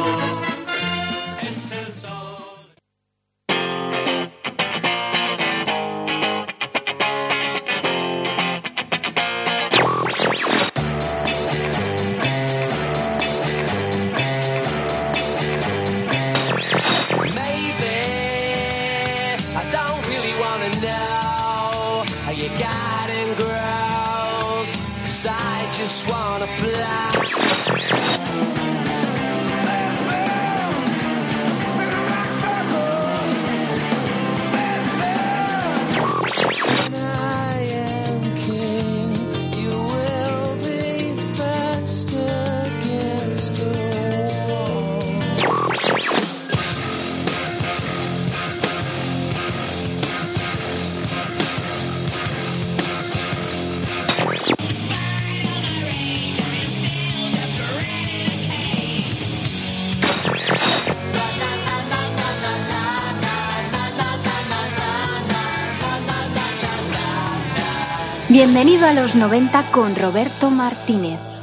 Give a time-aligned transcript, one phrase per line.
[68.75, 71.34] Bienvenido a los 90 con Roberto Martínez.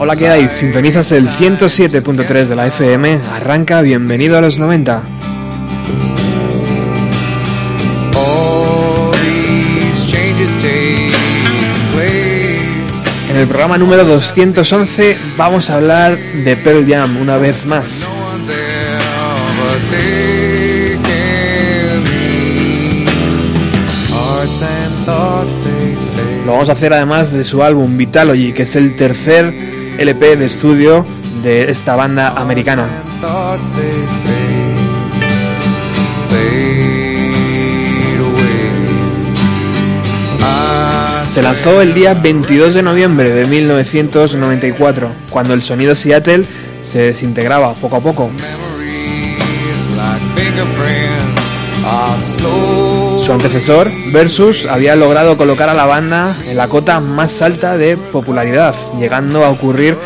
[0.00, 0.48] Hola, ¿qué hay?
[0.48, 3.18] Sintonizas el 107.3 de la FM.
[3.34, 5.02] Arranca, bienvenido a los 90.
[8.14, 11.10] All these changes take
[11.92, 13.28] place.
[13.28, 18.06] En el programa número 211 vamos a hablar de Pearl Jam una vez más.
[26.46, 29.67] Lo vamos a hacer además de su álbum Vitalogy, que es el tercer
[29.98, 31.04] LP de estudio
[31.42, 32.86] de esta banda americana.
[41.28, 46.44] Se lanzó el día 22 de noviembre de 1994, cuando el sonido Seattle
[46.82, 48.30] se desintegraba poco a poco.
[53.28, 57.98] Su antecesor, Versus, había logrado colocar a la banda en la cota más alta de
[57.98, 59.98] popularidad, llegando a ocurrir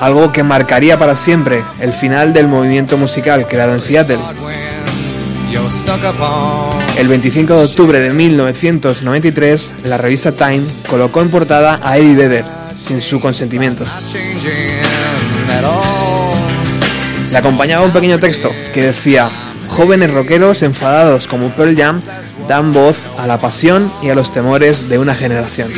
[0.00, 4.16] algo que marcaría para siempre el final del movimiento musical creado en Seattle.
[6.96, 12.44] El 25 de octubre de 1993, la revista Time colocó en portada a Eddie Vedder,
[12.76, 13.84] sin su consentimiento.
[17.30, 19.28] Le acompañaba un pequeño texto que decía,
[19.68, 22.00] jóvenes rockeros enfadados como Pearl Jam
[22.50, 25.70] dan voz a la pasión y a los temores de una generación.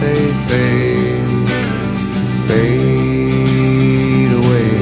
[0.00, 1.48] They fade,
[2.48, 4.72] fade away.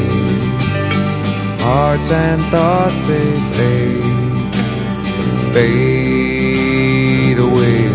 [1.61, 4.03] Hearts and thoughts they fade,
[5.55, 7.88] fade away.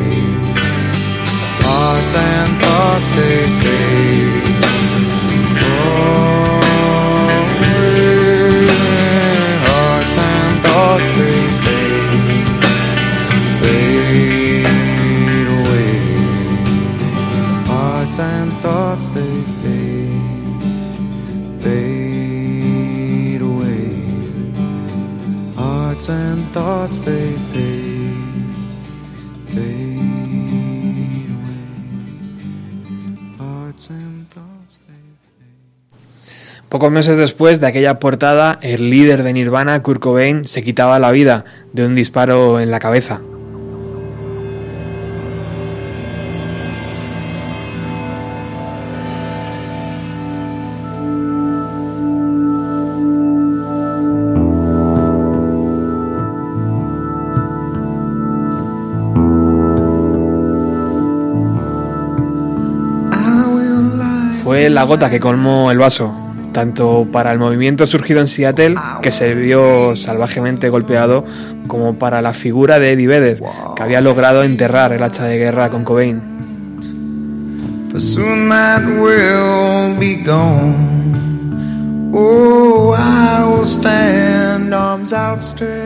[1.65, 4.43] Hearts and thoughts they fade.
[5.63, 6.09] Oh,
[7.59, 8.67] away.
[9.69, 11.42] Hearts and thoughts they
[36.83, 41.11] Pocos meses después de aquella portada, el líder de Nirvana, Kurt Cobain, se quitaba la
[41.11, 43.21] vida de un disparo en la cabeza.
[64.43, 66.22] Fue la gota que colmó el vaso,
[66.53, 71.25] tanto para el movimiento surgido en Seattle, que se vio salvajemente golpeado,
[71.67, 73.41] como para la figura de Eddie Vedder,
[73.75, 76.21] que había logrado enterrar el hacha de guerra con Cobain.
[82.15, 82.95] Oh.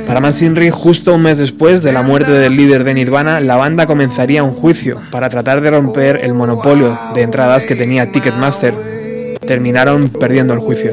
[0.07, 3.55] Para más Inri, justo un mes después de la muerte del líder de Nirvana, la
[3.55, 8.96] banda comenzaría un juicio para tratar de romper el monopolio de entradas que tenía Ticketmaster.
[9.47, 10.91] Terminaron perdiendo el juicio.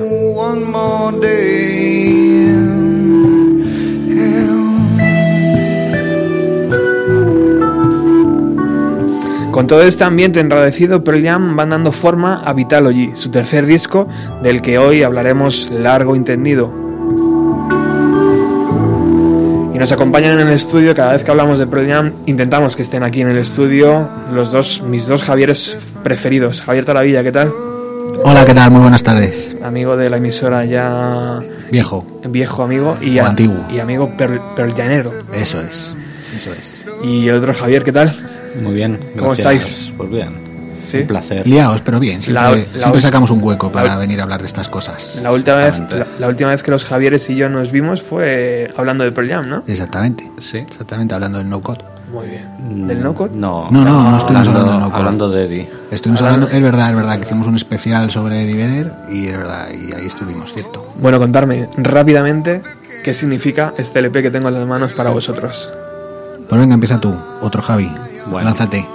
[9.50, 14.08] Con todo este ambiente enradecido, Pearl Jam van dando forma a Vitalogy, su tercer disco,
[14.42, 16.70] del que hoy hablaremos largo y tendido.
[19.74, 22.82] Y nos acompañan en el estudio, cada vez que hablamos de Pearl Jam, intentamos que
[22.82, 26.62] estén aquí en el estudio los dos, mis dos Javieres preferidos.
[26.62, 27.73] Javier Taravilla, ¿qué tal?
[28.22, 28.70] Hola, ¿qué tal?
[28.70, 29.56] Muy buenas tardes.
[29.62, 31.40] Amigo de la emisora ya
[31.70, 33.64] Viejo, viejo amigo y, O antiguo.
[33.70, 34.12] y amigo
[34.76, 35.12] Janero.
[35.32, 35.94] eso es.
[36.36, 36.74] Eso es.
[37.02, 38.14] Y el otro Javier, ¿qué tal?
[38.62, 38.98] Muy bien.
[39.18, 39.54] ¿Cómo gracias.
[39.64, 39.92] estáis?
[39.96, 40.44] Pues bien.
[40.86, 40.98] ¿Sí?
[40.98, 41.46] Un placer.
[41.46, 42.20] Liaos, pero bien.
[42.22, 45.18] Siempre, La- la siempre sacamos un hueco para la- venir a hablar de estas cosas.
[45.22, 48.70] La última, vez, la, la última vez que los Javieres y yo nos vimos fue
[48.76, 49.62] hablando de Pearl Jam, ¿no?
[49.66, 50.30] Exactamente.
[50.38, 50.58] Sí.
[50.58, 51.84] Exactamente, hablando del no-code.
[52.14, 52.86] Muy bien.
[52.86, 53.32] ¿Del no code?
[53.34, 53.68] No.
[53.70, 54.98] No, no, no estuvimos hablando hablando, del no-code.
[54.98, 55.70] hablando de Eddie.
[55.90, 59.36] Estuvimos Hablando- es verdad, es verdad, que hicimos un especial sobre Eddie Vedder y es
[59.36, 60.92] verdad, y ahí estuvimos, ¿cierto?
[61.00, 62.62] Bueno, contarme rápidamente
[63.02, 65.72] qué significa este LP que tengo en las manos para vosotros.
[66.48, 67.90] Pues venga, empieza tú, otro Javi.
[68.30, 68.46] Bueno.
[68.48, 68.86] Lánzate.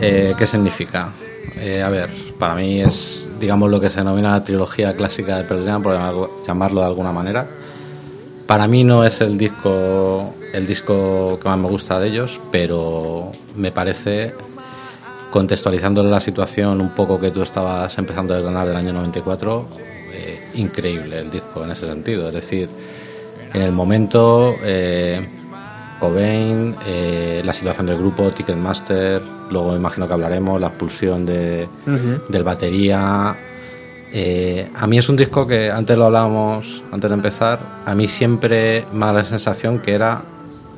[0.00, 1.08] Eh, ¿Qué significa?
[1.56, 5.44] Eh, a ver, para mí es, digamos, lo que se denomina la trilogía clásica de
[5.44, 5.94] Pearl Jam, por
[6.46, 7.46] llamarlo de alguna manera.
[8.46, 13.32] Para mí no es el disco, el disco que más me gusta de ellos, pero
[13.56, 14.32] me parece,
[15.30, 19.66] contextualizando la situación un poco que tú estabas empezando a desgranar del año 94,
[20.12, 22.28] eh, increíble el disco en ese sentido.
[22.28, 22.68] Es decir,
[23.52, 25.26] en el momento, eh,
[25.98, 31.68] Cobain, eh, la situación del grupo, Ticketmaster, luego imagino que hablaremos, la expulsión de,
[32.28, 33.36] del batería.
[34.12, 38.06] Eh, a mí es un disco que antes lo hablábamos, antes de empezar, a mí
[38.06, 40.22] siempre me da la sensación que era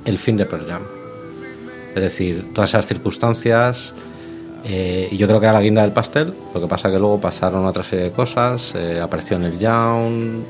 [0.07, 0.83] el fin de Pearl Jam.
[1.95, 3.93] Es decir, todas esas circunstancias,
[4.65, 7.21] eh, y yo creo que era la guinda del pastel, lo que pasa que luego
[7.21, 10.43] pasaron otra serie de cosas, eh, apareció en el Young,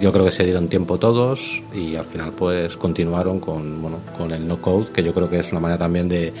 [0.00, 4.32] yo creo que se dieron tiempo todos y al final pues continuaron con, bueno, con
[4.32, 6.32] el no code, que yo creo que es una manera también de,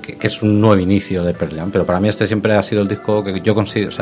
[0.00, 2.82] que, es un nuevo inicio de Pearl Jam, pero para mí este siempre ha sido
[2.82, 3.92] el disco que yo considero, o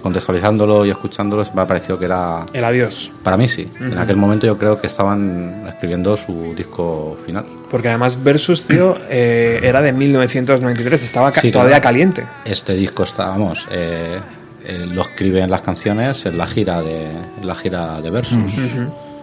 [0.00, 3.10] contextualizándolo y escuchándolo, me ha parecido que era, El adiós.
[3.22, 7.44] para mí sí, en aquel momento yo creo que estaban escribiendo su disco final.
[7.70, 12.24] Porque además Versus, tío, eh, era de 1993, estaba ca- Sí, todavía caliente.
[12.44, 14.18] Este disco está, vamos, eh,
[14.66, 17.04] eh, lo escriben las canciones en la gira de
[17.40, 18.38] en la gira de Versus.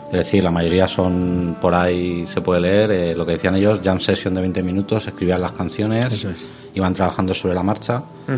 [0.08, 3.82] Es decir, la mayoría son por ahí se puede leer eh, lo que decían ellos,
[3.84, 6.46] jam session de 20 minutos, escribían las canciones, es.
[6.76, 8.04] iban trabajando sobre la marcha.
[8.30, 8.32] Y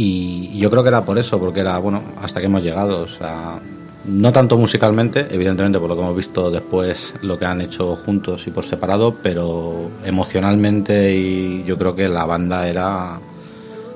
[0.00, 3.02] y yo creo que era por eso, porque era, bueno, hasta que hemos llegado.
[3.02, 3.58] O sea,
[4.04, 8.46] no tanto musicalmente, evidentemente por lo que hemos visto después, lo que han hecho juntos
[8.46, 13.18] y por separado, pero emocionalmente y yo creo que la banda era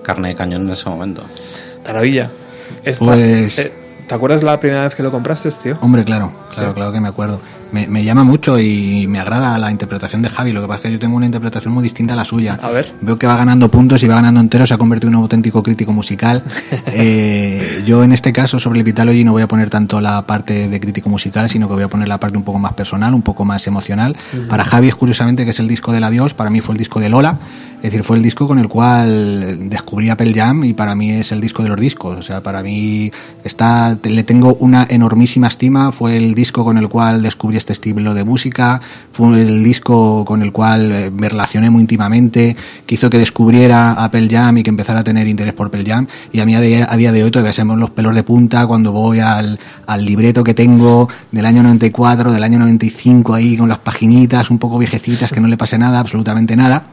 [0.02, 1.22] carne de cañón en ese momento.
[1.84, 2.30] Taravilla.
[2.84, 3.72] Esta- Pues- eh,
[4.08, 5.78] ¿Te acuerdas la primera vez que lo compraste, tío?
[5.80, 6.74] Hombre, claro, claro, Sí.
[6.74, 7.38] claro que me acuerdo.
[7.72, 10.52] Me, me llama mucho y me agrada la interpretación de Javi.
[10.52, 12.58] Lo que pasa es que yo tengo una interpretación muy distinta a la suya.
[12.62, 12.92] A ver.
[13.00, 15.62] Veo que va ganando puntos y va ganando enteros, se ha convertido en un auténtico
[15.62, 16.42] crítico musical.
[16.94, 20.68] Eh, yo en este caso sobre el Vitalogy no voy a poner tanto la parte
[20.68, 23.22] de crítico musical, sino que voy a poner la parte un poco más personal, un
[23.22, 24.16] poco más emocional.
[24.48, 27.08] Para Javi, curiosamente, que es el disco del adiós, para mí fue el disco de
[27.08, 27.38] Lola.
[27.82, 31.10] Es decir, fue el disco con el cual descubrí a Pearl Jam y para mí
[31.10, 32.16] es el disco de los discos.
[32.16, 33.10] O sea, para mí
[33.42, 35.90] está, le tengo una enormísima estima.
[35.90, 38.80] Fue el disco con el cual descubrí este estilo de música.
[39.12, 43.92] Fue el disco con el cual eh, me relacioné muy íntimamente, que hizo que descubriera
[43.92, 46.06] a Pearl Jam y que empezara a tener interés por Pearl Jam.
[46.32, 49.20] Y a mí a día, de hoy todavía se los pelos de punta cuando voy
[49.20, 54.50] al, al libreto que tengo del año 94, del año 95 ahí con las paginitas
[54.50, 56.84] un poco viejecitas que no le pase nada, absolutamente nada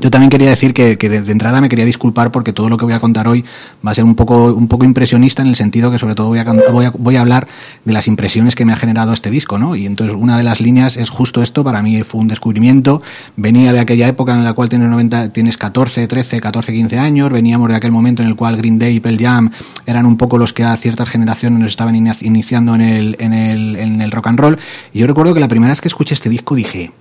[0.00, 2.94] Yo también quería decir que, de, entrada me quería disculpar porque todo lo que voy
[2.94, 3.44] a contar hoy
[3.86, 6.38] va a ser un poco, un poco impresionista en el sentido que sobre todo voy
[6.38, 7.46] a, voy, a, voy a hablar
[7.84, 9.76] de las impresiones que me ha generado este disco, ¿no?
[9.76, 13.02] Y entonces una de las líneas es justo esto, para mí fue un descubrimiento,
[13.36, 17.30] venía de aquella época en la cual tienes, 90, tienes 14, 13, 14, 15 años,
[17.30, 19.50] veníamos de aquel momento en el cual Green Day y Pearl Jam
[19.86, 23.32] eran un poco los que a ciertas generaciones nos estaban inici- iniciando en el, en,
[23.32, 24.58] el, en el rock and roll.
[24.92, 26.92] Y yo recuerdo que la primera vez que escuché este disco dije,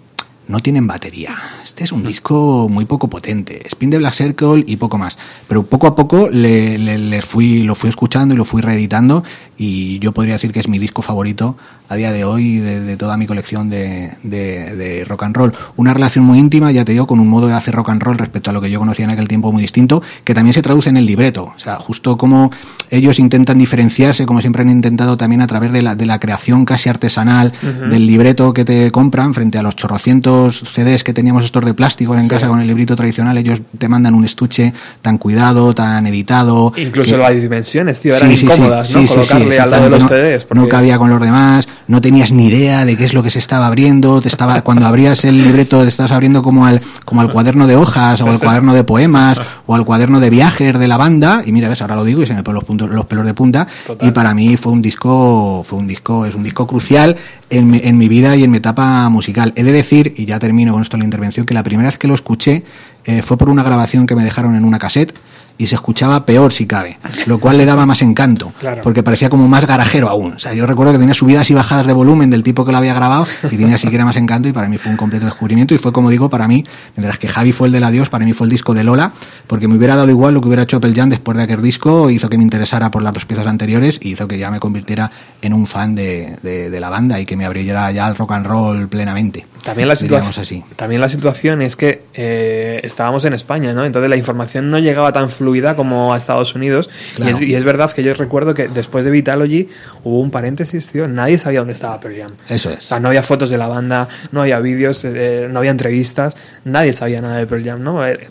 [0.47, 1.35] no tienen batería.
[1.63, 3.65] Este es un disco muy poco potente.
[3.67, 5.17] Spin de Black Circle y poco más.
[5.47, 9.23] Pero poco a poco le, le- le fui, lo fui escuchando y lo fui reeditando.
[9.57, 11.55] Y yo podría decir que es mi disco favorito
[11.89, 15.53] a día de hoy de, de toda mi colección de, de- de rock and roll.
[15.75, 18.17] Una relación muy íntima, ya te digo, con un modo de hacer rock and roll
[18.17, 20.89] respecto a lo que yo conocía en aquel tiempo muy distinto, que también se traduce
[20.89, 21.53] en el libreto.
[21.55, 22.49] O sea, justo como
[22.89, 26.65] ellos intentan diferenciarse, como siempre han intentado también a través de la, de la creación
[26.65, 27.51] casi artesanal
[27.89, 32.13] del libreto que te compran frente a los chorrocientos CDs que teníamos estos de plástico
[32.15, 32.27] en Sí.
[32.29, 36.71] casa con el librito tradicional, ellos te mandan un estuche tan cuidado, tan editado.
[36.77, 39.05] Incluso que- las dimensiones, tío, eran Sí, sí, incómodas, ¿no?
[39.07, 40.39] Colocarle al lado de los exactamente.
[40.39, 40.47] CDs.
[40.49, 43.23] No, no porque- cabía con los demás, no tenías ni idea de qué es lo
[43.23, 46.81] que se estaba abriendo, te estaba cuando abrías el libreto te estabas abriendo como al
[47.05, 50.77] como al cuaderno de hojas o al cuaderno de poemas o al cuaderno de viajes
[50.77, 52.89] de la banda y mira, ves, ahora lo digo y se me ponen los puntos
[52.89, 54.07] los pelos de punta Total.
[54.07, 57.15] y para mí fue un disco fue un disco es un disco crucial
[57.49, 59.53] en mi, en mi vida y en mi etapa musical.
[59.55, 62.07] He de decir y ya termino con esto la intervención que la primera vez que
[62.07, 62.63] lo escuché
[63.05, 65.13] eh, fue por una grabación que me dejaron en una cassette
[65.57, 68.81] y se escuchaba peor si cabe, lo cual le daba más encanto, Claro.
[68.81, 70.33] porque parecía como más garajero aún.
[70.33, 72.77] O sea, yo recuerdo que tenía subidas y bajadas de volumen del tipo que lo
[72.79, 75.77] había grabado y tenía siquiera más encanto y para mí fue un completo descubrimiento y
[75.77, 76.63] fue como digo para mí,
[76.97, 79.13] mientras que Javi fue el del adiós, para mí fue el disco de Lola,
[79.47, 82.09] porque me hubiera dado igual lo que hubiera hecho Pearl Jam después de aquel disco,
[82.09, 85.11] hizo que me interesara por las dos piezas anteriores y hizo que ya me convirtiera
[85.41, 88.31] en un fan de, de- de la banda y que me abriera ya al rock
[88.33, 89.45] and roll plenamente.
[89.63, 90.63] También la, situación, así.
[90.75, 93.85] también la situación es que eh, estábamos en España, ¿no?
[93.85, 96.89] Entonces la información no llegaba tan fluida como a Estados Unidos.
[97.15, 97.31] Claro.
[97.39, 99.67] Y, es, y es verdad que yo recuerdo que después de Vitalogy
[100.03, 101.07] hubo un paréntesis, tío.
[101.07, 102.31] Nadie sabía dónde estaba Pearl Jam.
[102.49, 102.83] Eso O es.
[102.83, 106.91] sea, no había fotos de la banda, no había vídeos, eh, no había entrevistas, nadie
[106.91, 108.05] sabía nada de Pearl Jam, ¿no?
[108.05, 108.27] Eh,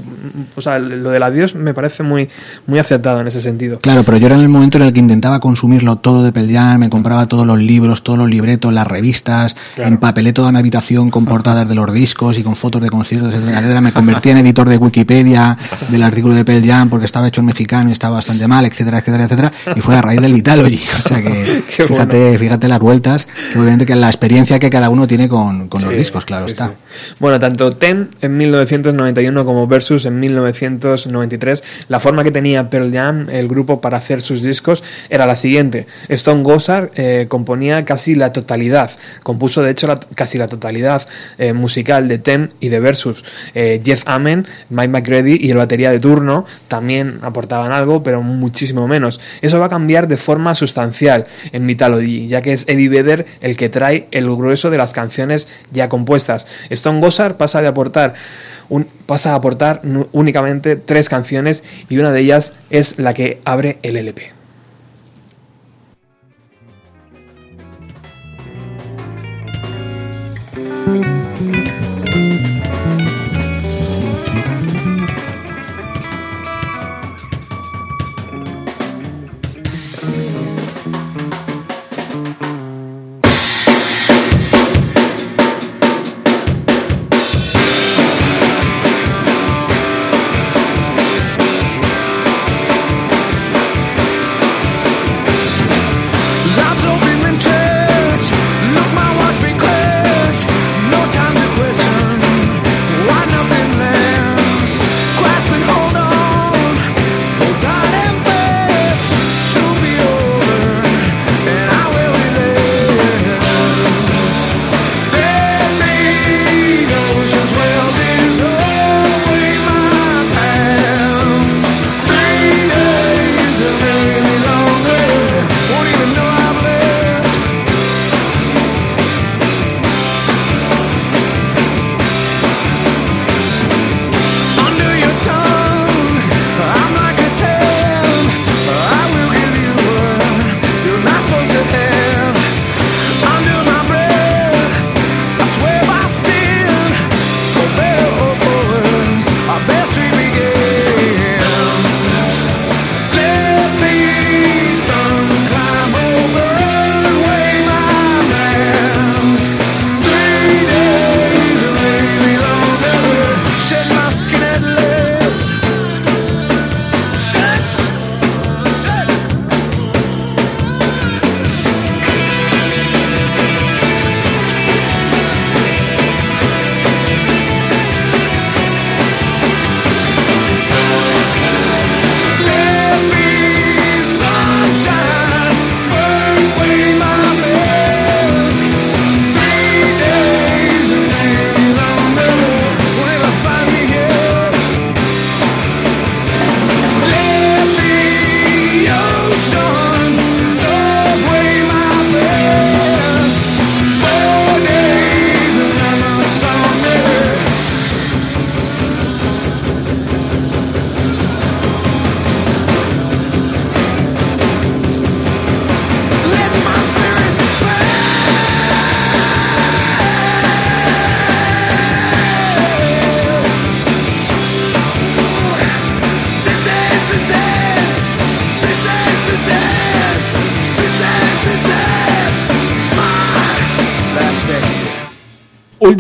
[0.55, 2.29] o sea, lo del adiós me parece muy,
[2.67, 3.79] muy acertado en ese sentido.
[3.81, 6.53] Claro, pero yo era en el momento en el que intentaba consumirlo todo de Pearl
[6.53, 9.89] Jam, me compraba todos los libros, todos los libretos, las revistas, Claro.
[9.89, 13.59] empapelé toda mi habitación con portadas de los discos y con fotos de conciertos, etcétera,
[13.59, 13.81] etcétera.
[13.81, 15.57] Me convertí en editor de Wikipedia
[15.89, 18.99] del artículo de Pearl Jam porque estaba hecho en mexicano y estaba bastante mal, etcétera,
[18.99, 19.53] etcétera, etcétera.
[19.77, 20.81] Y fue a raíz del Vitalogy.
[20.99, 24.91] O sea que Qué fíjate, fíjate las vueltas, que obviamente que la experiencia que cada
[24.91, 26.69] uno tiene con, con los discos, claro sí, está.
[26.69, 27.15] sí.
[27.19, 33.29] Bueno, tanto Tem en 1991 como Versus en 1993, la forma que tenía Pearl Jam,
[33.31, 35.87] el grupo, para hacer sus discos era la siguiente.
[36.09, 38.91] Stone Gossard eh, componía casi la totalidad,
[39.23, 41.07] compuso de hecho la- casi la totalidad
[41.39, 43.25] eh, musical de Tem y de Versus.
[43.55, 48.87] Eh, Jeff Amen, Mike McCready y el batería de turno también aportaban algo, pero muchísimo
[48.89, 49.21] menos.
[49.41, 53.57] Eso va a cambiar de forma sustancial en Mythology, ya que es Eddie Vedder el
[53.57, 56.47] que trae el grueso de las canciones ya compuestas.
[56.71, 58.15] Stone Gossard pasa de aportar
[58.69, 63.79] un- pasa a aportar únicamente tres canciones y una de ellas es la que abre
[63.83, 64.42] el LP.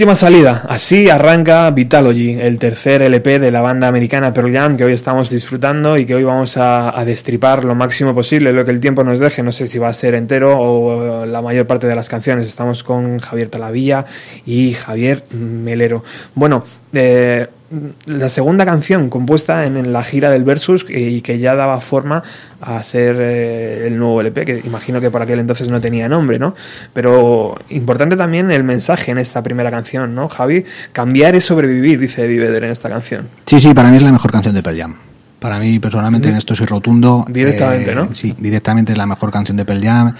[0.02, 0.64] Última salida.
[0.68, 5.30] Así arranca Vitalogy, el tercer LP de la banda americana Pearl Jam que hoy estamos
[5.30, 9.04] disfrutando y que hoy vamos a, a destripar lo máximo posible, lo que el tiempo
[9.04, 9.44] nos deje.
[9.44, 12.48] No sé si va a ser entero o la mayor parte de las canciones.
[12.48, 14.04] Estamos con Javier Talavilla
[14.44, 16.02] y Javier Melero.
[16.34, 17.46] Bueno, eh,
[18.06, 21.80] la segunda canción compuesta en, en la gira del Versus eh, y que ya daba
[21.80, 22.22] forma
[22.60, 26.38] a ser eh, el nuevo LP, que imagino que por aquel entonces no tenía nombre,
[26.38, 26.54] ¿no?
[26.92, 30.64] Pero importante también el mensaje en esta primera canción, ¿no, Javi?
[30.92, 33.28] Cambiar es sobrevivir, dice Eddie Vedder en esta canción.
[33.46, 34.94] Sí, sí, para mí es la mejor canción de Pearl Jam.
[35.40, 37.24] Para mí, personalmente, en esto soy rotundo.
[37.28, 38.14] Directamente, Eh, ¿no?
[38.14, 40.14] Sí, directamente es la mejor canción de Pearl Jam.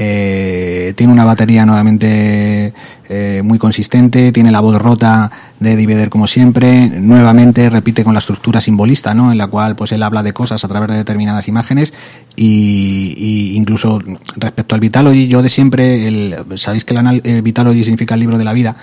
[0.00, 2.72] Eh, tiene una batería nuevamente
[3.08, 8.14] eh, muy consistente, tiene la voz rota de Eddie Vedder como siempre, nuevamente repite con
[8.14, 9.32] la estructura simbolista, ¿no?
[9.32, 11.92] En la cual pues él habla de cosas a través de determinadas imágenes
[12.36, 13.98] y, incluso
[14.36, 18.38] respecto al Vitalogy, yo de siempre, el, sabéis que el anal- Vitalogy significa el libro
[18.38, 18.76] de la vida,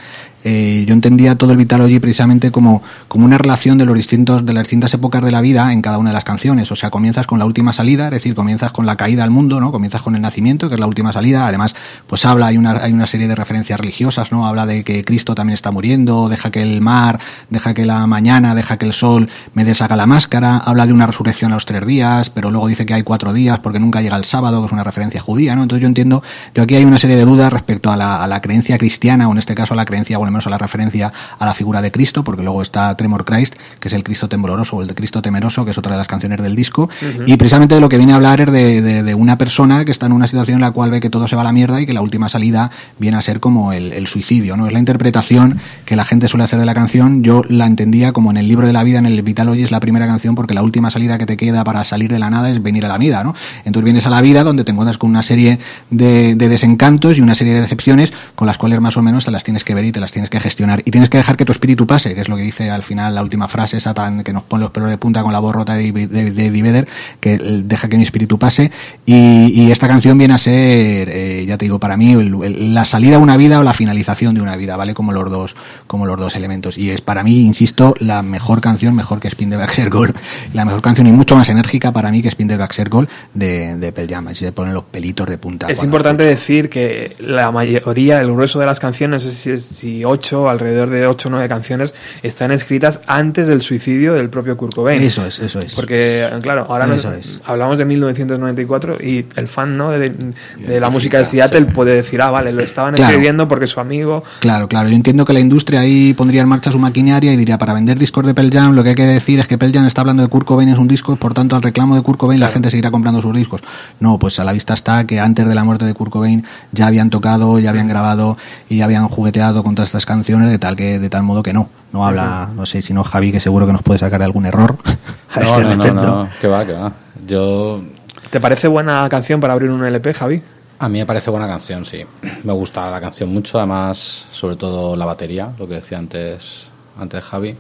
[0.43, 4.53] eh, yo entendía todo el Vitalogy precisamente como, como una relación de los distintos de
[4.53, 6.71] las distintas épocas de la vida en cada una de las canciones.
[6.71, 9.59] O sea, comienzas con la última salida, es decir, comienzas con la caída al mundo,
[9.59, 9.71] ¿no?
[9.71, 11.47] Comienzas con el nacimiento, que es la última salida.
[11.47, 11.73] Además,
[12.05, 14.47] pues habla, hay una, hay una serie de referencias religiosas, ¿no?
[14.47, 18.55] Habla de que Cristo también está muriendo, deja que el mar, deja que la mañana,
[18.55, 21.85] deja que el sol me deshaga la máscara, habla de una resurrección a los tres
[21.85, 24.71] días, pero luego dice que hay cuatro días porque nunca llega el sábado, que es
[24.71, 25.63] una referencia judía, ¿no?
[25.63, 26.23] Entonces yo entiendo,
[26.53, 29.31] yo aquí hay una serie de dudas respecto a la, a la creencia cristiana, o
[29.31, 31.91] en este caso a la creencia, bueno, menos a la referencia a la figura de
[31.91, 35.21] Cristo, porque luego está Tremor Christ, que es el Cristo tembloroso o el de Cristo
[35.21, 36.89] temeroso, que es otra de las canciones del disco,
[37.25, 39.91] y precisamente de lo que viene a hablar es de, de- de una persona que
[39.91, 41.79] está en una situación en la cual ve que todo se va a la mierda
[41.81, 44.67] y que la última salida viene a ser como el, el suicidio, ¿no?
[44.67, 48.31] Es la interpretación que la gente suele hacer de la canción, yo la entendía como
[48.31, 50.63] en el libro de la vida, en el Vitalogy es la primera canción, porque la
[50.63, 53.23] última salida que te queda para salir de la nada es venir a la vida,
[53.23, 53.35] ¿no?
[53.65, 57.21] Entonces vienes a la vida donde te encuentras con una serie de, de desencantos y
[57.21, 59.85] una serie de decepciones con las cuales más o menos te las tienes que ver
[59.85, 60.81] y te las tienes que gestionar.
[60.85, 63.15] Y tienes que dejar que tu espíritu pase, que es lo que dice al final
[63.15, 65.53] la última frase esa tan que nos pone los pelos de punta con la voz
[65.53, 66.87] rota de, de, de Vedder,
[67.19, 68.71] que deja que mi espíritu pase.
[69.05, 73.23] Y, esta canción viene a ser, eh, ya te digo, para mí la salida de
[73.23, 74.93] una vida o la finalización de una vida, ¿vale?
[74.93, 75.55] Como los dos,
[75.87, 76.77] como los dos elementos.
[76.77, 80.13] Y es para mí, insisto, la mejor canción, mejor que Spin the Back Circle,
[80.53, 83.75] la mejor canción y mucho más enérgica para mí que Spin the Back Circle de,
[83.75, 84.33] de Pearl Jam.
[84.35, 85.67] Se ponen los pelitos de punta.
[85.69, 90.49] Es importante decir que la mayoría, el grueso de las canciones, no sé si, ocho,
[90.49, 95.01] alrededor de ocho o nueve canciones, están escritas antes del suicidio del propio Kurt Cobain.
[95.01, 95.73] Eso es, eso es.
[95.73, 97.39] Porque, claro, ahora nos- es.
[97.45, 99.91] hablamos de 1994 y el fan ¿no?
[99.91, 100.09] de,
[100.57, 103.11] de la música de Seattle puede decir, ah, vale, lo estaban Claro.
[103.11, 104.23] escribiendo porque su amigo...
[104.39, 104.89] Claro, claro.
[104.89, 107.97] Yo entiendo que la industria ahí pondría en marcha su maquinaria y diría, para vender
[107.97, 110.23] discos de Pearl Jam, lo que hay que decir es que Pearl Jam está hablando
[110.23, 112.69] de Kurt Cobain es un disco, por tanto, al reclamo de Kurt Cobain la gente
[112.69, 113.61] seguirá comprando sus discos.
[113.99, 116.87] No, pues a la vista está que antes de la muerte de Kurt Cobain ya
[116.87, 118.37] habían tocado, ya habían grabado
[118.69, 121.53] y ya habían jugueteado con todas estas canciones de tal que de tal modo que
[121.53, 121.69] no.
[121.93, 124.45] No habla, no sé, si no Javi, que seguro que nos puede sacar de algún
[124.45, 124.75] error
[125.33, 126.05] a No, este no, no, respecto.
[126.05, 126.91] no, que va, que va.
[127.25, 127.81] Yo,
[128.29, 130.41] ¿Te parece buena canción para abrir un LP, Javi?
[130.79, 132.03] A mí me parece buena canción, sí.
[132.43, 136.63] Me gusta la canción mucho, además, sobre todo la batería, lo que decía antes,
[136.99, 137.55] antes Javi.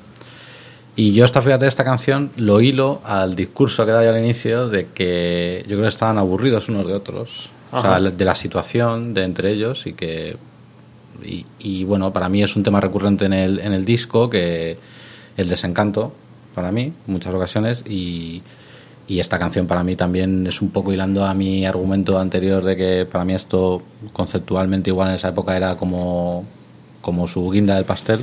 [0.97, 4.69] Y yo esta, fíjate, esta canción lo hilo al discurso que da yo al inicio
[4.69, 7.49] de que yo creo que estaban aburridos unos de otros.
[7.71, 10.37] O sea, de la situación de entre ellos y que...
[11.23, 14.77] Y, y, bueno, para mí es un tema recurrente en el, en el disco, que
[15.37, 16.13] el desencanto,
[16.53, 18.43] para mí, en muchas ocasiones, y,
[19.07, 22.75] y esta canción para mí también es un poco hilando a mi argumento anterior de
[22.75, 26.45] que para mí esto conceptualmente igual en esa época era como,
[27.01, 28.21] como su guinda del pastel,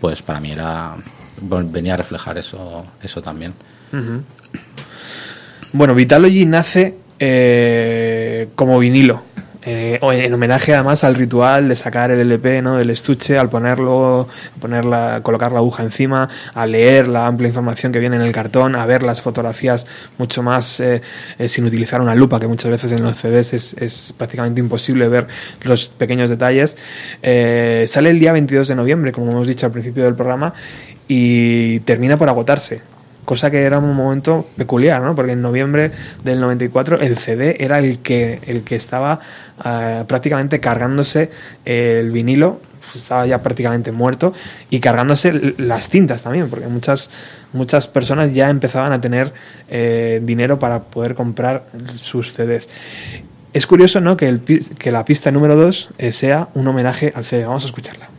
[0.00, 0.96] pues para mí era
[1.40, 3.54] venía a reflejar eso, eso también.
[5.72, 9.22] Bueno, Vitalogy nace eh, como vinilo.
[9.66, 12.76] Eh, en homenaje además al ritual de sacar el LP ¿no?
[12.76, 14.28] del estuche, al ponerlo,
[14.60, 18.32] poner la- colocar la aguja encima, a leer la amplia información que viene en el
[18.32, 19.86] cartón, a ver las fotografías
[20.18, 21.02] mucho más eh,
[21.38, 25.08] eh, sin utilizar una lupa, que muchas veces en los CDs es, es prácticamente imposible
[25.08, 25.26] ver
[25.62, 26.76] los pequeños detalles.
[27.22, 30.54] Eh, sale el día 22 de noviembre, como hemos dicho al principio del programa,
[31.08, 32.80] y termina por agotarse
[33.26, 35.14] cosa que era un momento peculiar, ¿no?
[35.14, 35.90] Porque en noviembre
[36.24, 39.20] del 94 el CD era el que el que estaba
[39.62, 41.30] eh, prácticamente cargándose
[41.66, 44.32] el vinilo, pues estaba ya prácticamente muerto
[44.70, 47.10] y cargándose las cintas también, porque muchas
[47.52, 49.34] muchas personas ya empezaban a tener
[49.68, 51.64] eh, dinero para poder comprar
[51.96, 52.70] sus CDs.
[53.52, 54.16] Es curioso, ¿no?
[54.16, 57.44] Que, el, que la pista número 2 sea un homenaje al CD.
[57.44, 58.15] Vamos a escucharla.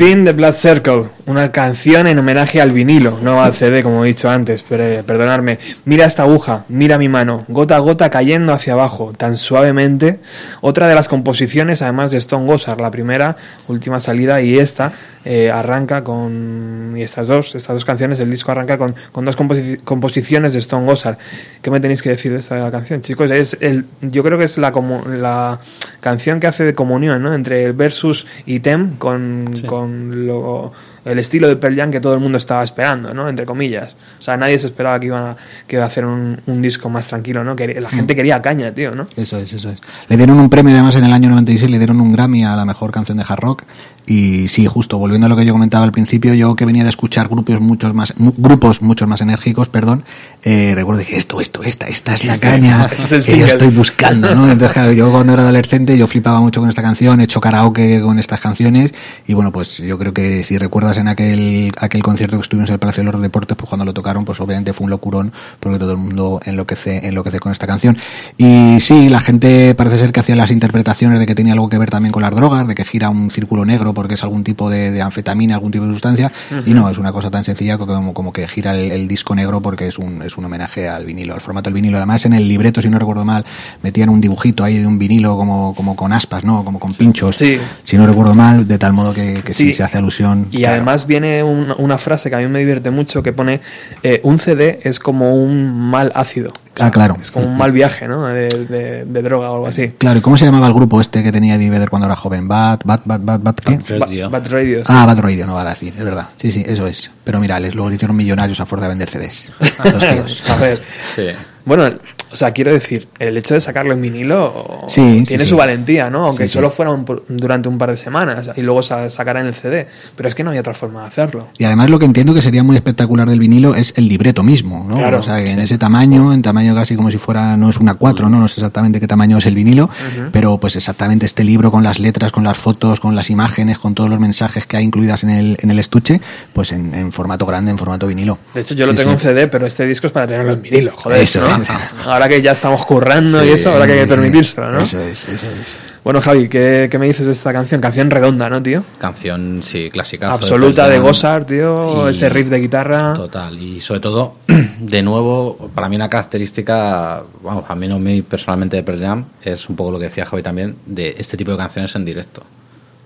[0.00, 4.08] Spin the Blood Circle, una canción en homenaje al vinilo, no al CD como he
[4.08, 5.58] dicho antes, pero eh, perdonadme.
[5.84, 10.18] Mira esta aguja, mira mi mano, gota a gota cayendo hacia abajo, tan suavemente.
[10.62, 13.36] Otra de las composiciones, además de Stone Gossard, la primera,
[13.68, 14.92] última salida, y esta
[15.26, 16.94] eh, arranca con.
[16.96, 20.60] Y estas dos, estas dos canciones, el disco arranca con, con dos composi- composiciones de
[20.60, 21.18] Stone Gossard.
[21.60, 23.30] ¿Qué me tenéis que decir de esta canción, chicos?
[23.30, 25.60] Es el, yo creo que es la, comu- la
[26.00, 27.34] canción que hace de comunión, ¿no?
[27.34, 30.72] Entre el Versus y Tem con, con lo,
[31.10, 33.28] el estilo de Pearl Jam que todo el mundo estaba esperando, ¿no?
[33.28, 33.96] Entre comillas.
[34.18, 36.88] O sea, nadie se esperaba que iban a, que iba a hacer un, un disco
[36.88, 37.56] más tranquilo, ¿no?
[37.56, 39.06] Que la gente quería caña, tío, ¿no?
[39.16, 39.80] Eso es, eso es.
[40.08, 42.64] Le dieron un premio además en el año 96, le dieron un Grammy a la
[42.64, 43.62] mejor canción de hard rock.
[44.06, 46.90] Y sí, justo, volviendo a lo que yo comentaba al principio, yo que venía de
[46.90, 50.02] escuchar grupos muchos más, grupos muchos más enérgicos, perdón,
[50.42, 53.46] eh, recuerdo que esto, esto, esta, esta es la Este- caña este es que yo
[53.46, 54.44] estoy buscando, ¿no?
[54.50, 58.00] Entonces, claro, yo cuando era adolescente yo flipaba mucho con esta canción, he hecho karaoke
[58.00, 58.92] con estas canciones
[59.28, 62.74] y bueno, pues yo creo que si recuerdas en aquel, aquel concierto que estuvimos en
[62.74, 65.78] el Palacio de los Deportes, pues cuando lo tocaron, pues obviamente fue un locurón porque
[65.78, 67.96] todo el mundo enloquece, enloquece con esta canción.
[68.38, 71.78] Y sí, la gente parece ser que hacía las interpretaciones de que tenía algo que
[71.78, 74.70] ver también con las drogas, de que gira un círculo negro porque es algún tipo
[74.70, 76.30] de, de anfetamina, algún tipo de sustancia,
[76.66, 79.60] y no, es una cosa tan sencilla como, como que gira el, el disco negro
[79.60, 81.96] porque es un, es un homenaje al vinilo, al formato del vinilo.
[81.96, 83.44] Además, en el libreto, si no recuerdo mal,
[83.82, 86.64] metían un dibujito ahí de un vinilo como, como con aspas, ¿no?
[86.64, 87.58] Como con pinchos, Sí.
[87.84, 89.66] si no recuerdo mal, de tal modo que, que sí.
[89.66, 89.72] Sí.
[89.72, 90.48] se hace alusión.
[90.50, 90.64] Y.
[90.80, 93.60] además viene un- una frase que a mí me divierte mucho que pone
[94.02, 96.50] eh, un CD es como un mal ácido.
[96.78, 97.18] Ah, claro.
[97.20, 98.26] Es como un mal viaje, ¿no?
[98.28, 99.88] De, de- de droga o algo así.
[99.98, 102.48] Claro, ¿y cómo se llamaba el grupo este que tenía Eddie Vedder cuando era joven?
[102.48, 103.76] Bad, Bad, Bad, Bad, Bad, ¿qué?
[103.98, 104.78] Ba- Bad Radio.
[104.80, 104.84] sí.
[104.86, 106.28] Ah, Bad Radio, no Bad Acid, es verdad.
[106.36, 107.10] Sí, sí, eso es.
[107.24, 109.48] Pero mira, les luego le hicieron millonarios a fuerza de vender CDs.
[109.92, 110.42] Los tíos.
[110.48, 110.80] A ver.
[111.14, 111.26] Sí.
[111.66, 111.90] Bueno,
[112.32, 115.50] o sea, quiero decir, el hecho de sacarlo en vinilo Sí, tiene sí.
[115.50, 116.26] su valentía, ¿no?
[116.26, 119.54] Aunque solo fuera un durante un par de semanas y luego sa- sacara en el
[119.54, 119.86] CD.
[120.16, 121.48] Pero es que no había otra forma de hacerlo.
[121.58, 124.84] Y además lo que entiendo que sería muy espectacular del vinilo es el libreto mismo,
[124.88, 124.96] ¿no?
[124.98, 127.78] Claro, o sea, que en ese tamaño, en tamaño casi como si fuera, no es
[127.78, 128.38] una 4, ¿no?
[128.40, 129.90] No sé exactamente qué tamaño es el vinilo,
[130.32, 133.94] pero pues exactamente este libro con las letras, con las fotos, con las imágenes, con
[133.94, 136.20] todos los mensajes que hay incluidas en el, en el estuche,
[136.52, 138.38] pues en, en formato grande, en formato vinilo.
[138.54, 140.92] De hecho, yo lo tengo en CD, pero este disco es para tenerlo en vinilo,
[140.94, 141.20] joder.
[141.20, 141.48] Eso ¿no?
[142.20, 144.80] Ahora que ya estamos currando y eso, ahora que hay que permitírselo, ¿no?
[144.80, 145.78] Eso es, eso es.
[146.04, 147.80] Bueno, Javi, ¿qué, qué me dices de esta canción?
[147.80, 148.84] Canción redonda, ¿no, tío?
[148.98, 150.30] Canción, sí, clásica.
[150.30, 152.10] Absoluta de Gossard, tío.
[152.10, 153.14] Ese riff de guitarra.
[153.14, 154.34] Total, y sobre todo,
[154.80, 159.24] de nuevo, para mí una característica, vamos, a mí no me personalmente de Pearl Jam,
[159.42, 162.42] es un poco lo que decía Javi también, de este tipo de canciones en directo.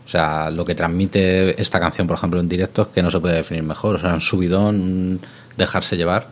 [0.05, 3.21] O sea, lo que transmite esta canción, por ejemplo, en directo es que no se
[3.21, 3.95] puede definir mejor.
[3.95, 5.21] O sea, un subidón, un
[5.57, 6.27] dejarse llevar.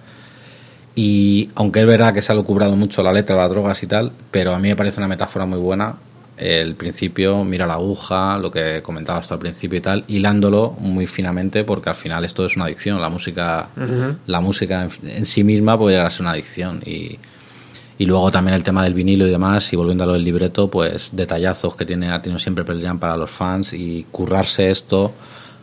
[0.94, 4.12] Y aunque es verdad que se ha lucubrado mucho la letra, las drogas y tal,
[4.30, 5.94] pero a mí me parece una metáfora muy buena.
[6.36, 11.06] El principio, mira la aguja, lo que comentabas tú al principio y tal, hilándolo muy
[11.06, 13.00] finamente, porque al final esto es una adicción.
[13.00, 13.68] La música,
[14.26, 16.82] la música en, en sí misma puede llegar a ser una adicción.
[16.84, 17.18] Y,
[17.98, 20.68] y luego también el tema del vinilo y demás, y volviendo a lo del libreto,
[20.68, 25.12] pues detallazos que tiene, ha tenido siempre Pearl Jam para los fans y currarse esto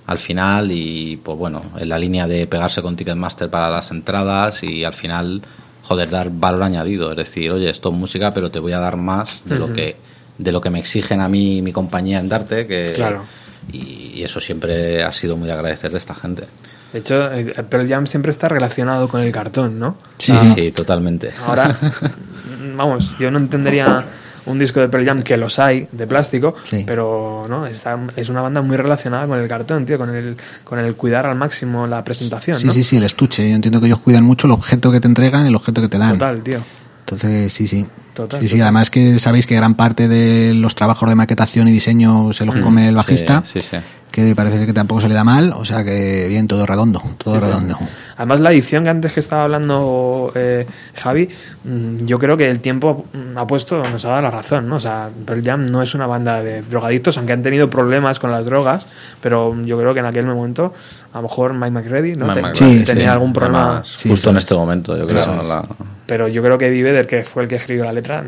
[0.10, 4.63] al final y pues bueno, en la línea de pegarse con Ticketmaster para las entradas
[4.63, 5.43] y al final,
[5.84, 8.95] joder, dar valor añadido, es decir, oye, esto es música, pero te voy a dar
[8.98, 9.95] más de lo que
[10.39, 13.24] de lo que me exigen a mí y mi compañía en darte, que Claro.
[13.72, 16.45] y, y eso siempre ha sido muy agradecer de esta gente.
[16.91, 19.98] De hecho, eh, Pearl Jam siempre está relacionado con el cartón, ¿no?
[20.17, 21.32] Sí, sí, totalmente.
[21.45, 21.78] Ahora,
[22.76, 24.06] vamos, yo no entendería
[24.50, 26.84] un disco de Pearl Jam que los hay de plástico, Sí.
[26.86, 30.80] pero no, está, es una banda muy relacionada con el cartón, tío, con el, con
[30.80, 32.74] el cuidar al máximo la presentación, Sí, ¿no?
[32.74, 33.48] sí, sí, el estuche.
[33.50, 35.88] Yo entiendo que ellos cuidan mucho el objeto que te entregan y el objeto que
[35.88, 36.14] te dan.
[36.14, 36.58] Total, tío.
[37.02, 37.86] Entonces, sí, sí.
[38.14, 41.72] Total, sí, sí, además que sabéis que gran parte de los trabajos de maquetación y
[41.72, 43.78] diseño se los come el bajista, Sí, sí, sí.
[44.12, 47.02] Que parece ser que tampoco se le da mal, o sea que bien, todo redondo,
[47.17, 47.45] todo Sí, sí.
[47.48, 47.78] redondo.
[48.17, 51.30] Además, la edición que antes que estaba hablando eh, Javi,
[51.63, 53.06] mm, yo creo que el tiempo
[53.38, 54.76] ha puesto, nos ha dado la razón, ¿no?
[54.76, 58.32] O sea, Pearl Jam no es una banda de drogadictos, aunque han tenido problemas con
[58.32, 58.88] las drogas,
[59.22, 60.74] pero yo creo que en aquel momento,
[61.13, 62.26] a lo mejor Mike McReady ¿no?
[62.26, 63.08] Mike Ten- McReady, tenía sí.
[63.10, 63.63] algún problema.
[63.67, 64.43] Además, justo en es.
[64.43, 65.19] este momento, yo creo.
[65.22, 65.48] Eso es.
[65.48, 65.63] la-
[66.06, 68.22] Pero yo creo que Eddie Vedder, que fue el que escribió la letra,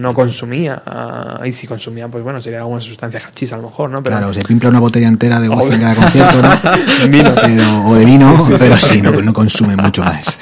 [0.00, 0.82] no consumía.
[0.86, 4.02] ah, y si consumía, pues bueno, sería alguna sustancia hachís a lo mejor, ¿no?
[4.02, 6.50] Pero Claro, se pimpla una botella entera de whisky en cada concierto, ¿no?
[7.08, 7.34] Vino.
[7.34, 8.86] Pero- o de vino, Sí, sí, pero sí.
[8.96, 10.38] sí, no, no consume mucho más.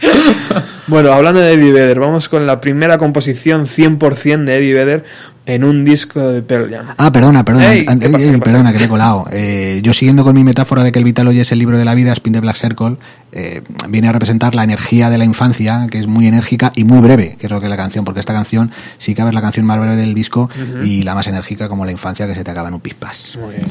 [0.86, 5.04] Bueno, hablando de Eddie Vedder, vamos con la primera composición 100% de Eddie Vedder
[5.46, 6.86] en un disco de Pearl Jam.
[6.98, 8.44] Ah, perdona, perdona, Ey, an- ¿qué pasa, eh, qué pasa?
[8.52, 9.26] perdona, que te he colado.
[9.32, 11.94] Eh, yo siguiendo con mi metáfora de que el Vitalogy es el libro de la
[11.94, 12.96] vida, Spin the Black Circle,
[13.32, 17.00] eh, viene a representar la energía de la infancia, que es muy enérgica y muy
[17.00, 19.42] breve, que es lo que es la canción, porque esta canción sí cabe es la
[19.42, 20.48] canción más breve del disco
[20.82, 23.38] y la más enérgica como la infancia que se te acaba en un pispas.
[23.40, 23.66] Muy bien.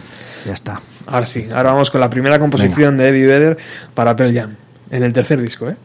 [0.45, 0.79] Ya está.
[1.07, 3.57] Ahora sí, ahora vamos con la primera composición de Eddie Vedder
[3.93, 4.55] para Pearl Jam,
[4.91, 5.75] en el tercer disco, ¿eh?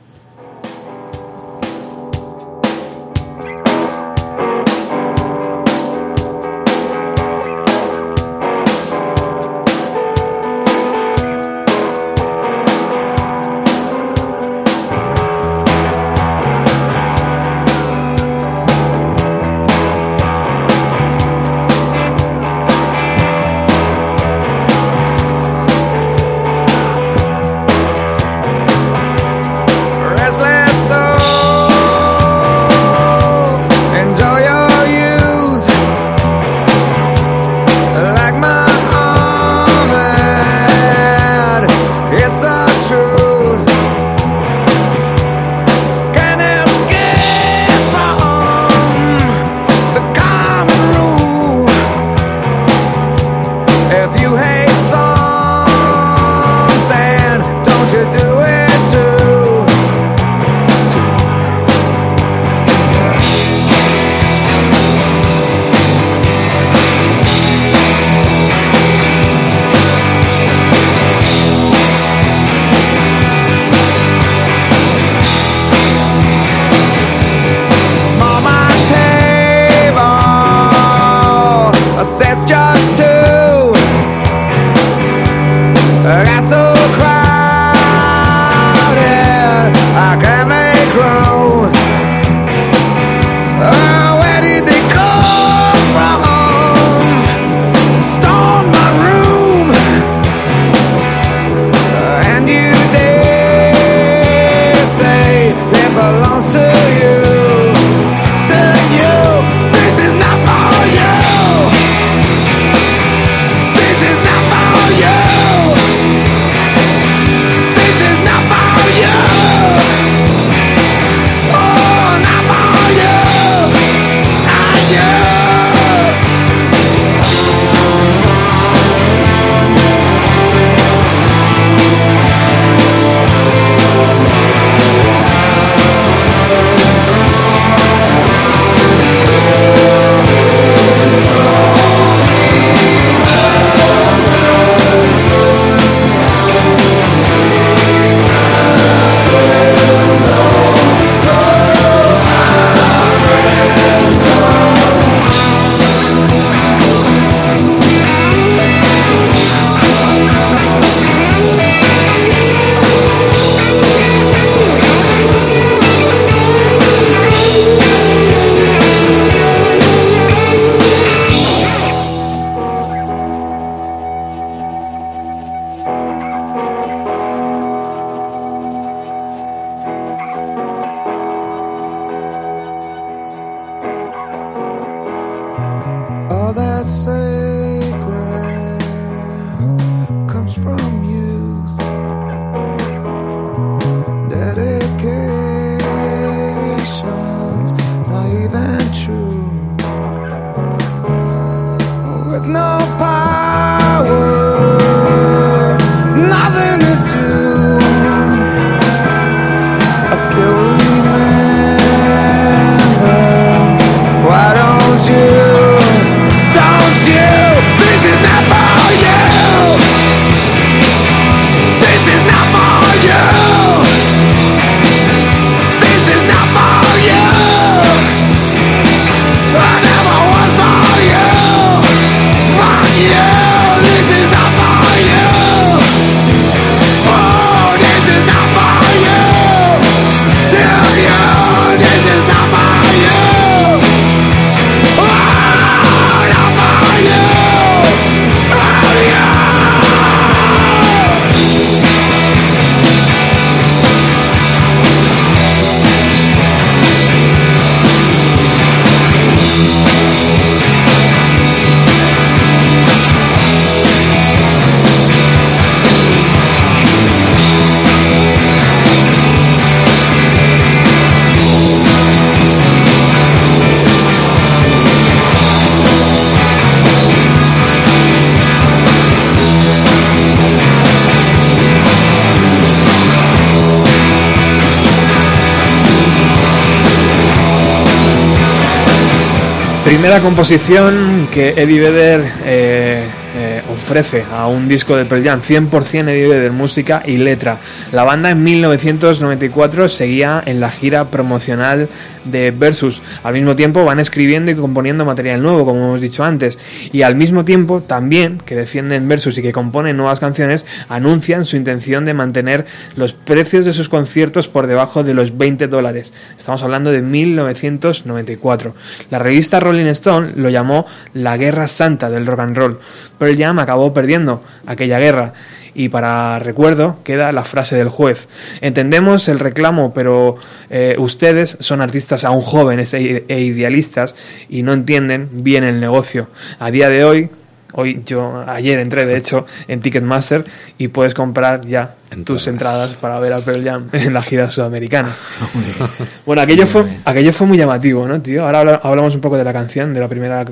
[290.01, 293.03] Primera composición que Eddie Vedder eh,
[293.35, 297.59] eh, ofrece a un disco de Pearl Jam, 100% Eddie Vedder, música y letra.
[297.93, 301.89] La banda en 1994 seguía en la gira promocional
[302.25, 303.03] de Versus.
[303.23, 306.59] Al mismo tiempo van escribiendo y componiendo material nuevo, como hemos dicho antes.
[306.93, 311.57] Y al mismo tiempo también, que defienden Versus y que componen nuevas canciones, anuncian su
[311.57, 316.13] intención de mantener los precios de sus conciertos por debajo de los 20 dólares.
[316.37, 318.75] Estamos hablando de 1994.
[319.11, 322.79] La revista Rolling Stone lo llamó la guerra santa del rock and roll.
[323.19, 325.33] Pearl Jam acabó perdiendo aquella guerra.
[325.75, 328.29] Y para recuerdo queda la frase del juez.
[328.61, 330.37] Entendemos el reclamo, pero
[330.71, 334.17] eh, ustedes son artistas aún jóvenes e, e idealistas
[334.49, 336.29] y no entienden bien el negocio.
[336.59, 337.31] A día de hoy,
[337.73, 340.45] hoy yo ayer entré de hecho en Ticketmaster
[340.79, 341.95] y puedes comprar ya
[342.25, 345.15] tus entradas para ver a Pearl Jam en la gira sudamericana.
[346.27, 348.45] Bueno, aquello fue, aquello fue muy llamativo, ¿no, tío?
[348.45, 350.45] Ahora habla- hablamos un poco de la canción, de la primera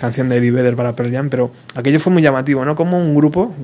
[0.00, 2.74] canción de Eddie Vedder para Pearl Jam, pero aquello fue muy llamativo, ¿no?
[2.74, 3.54] Como un grupo,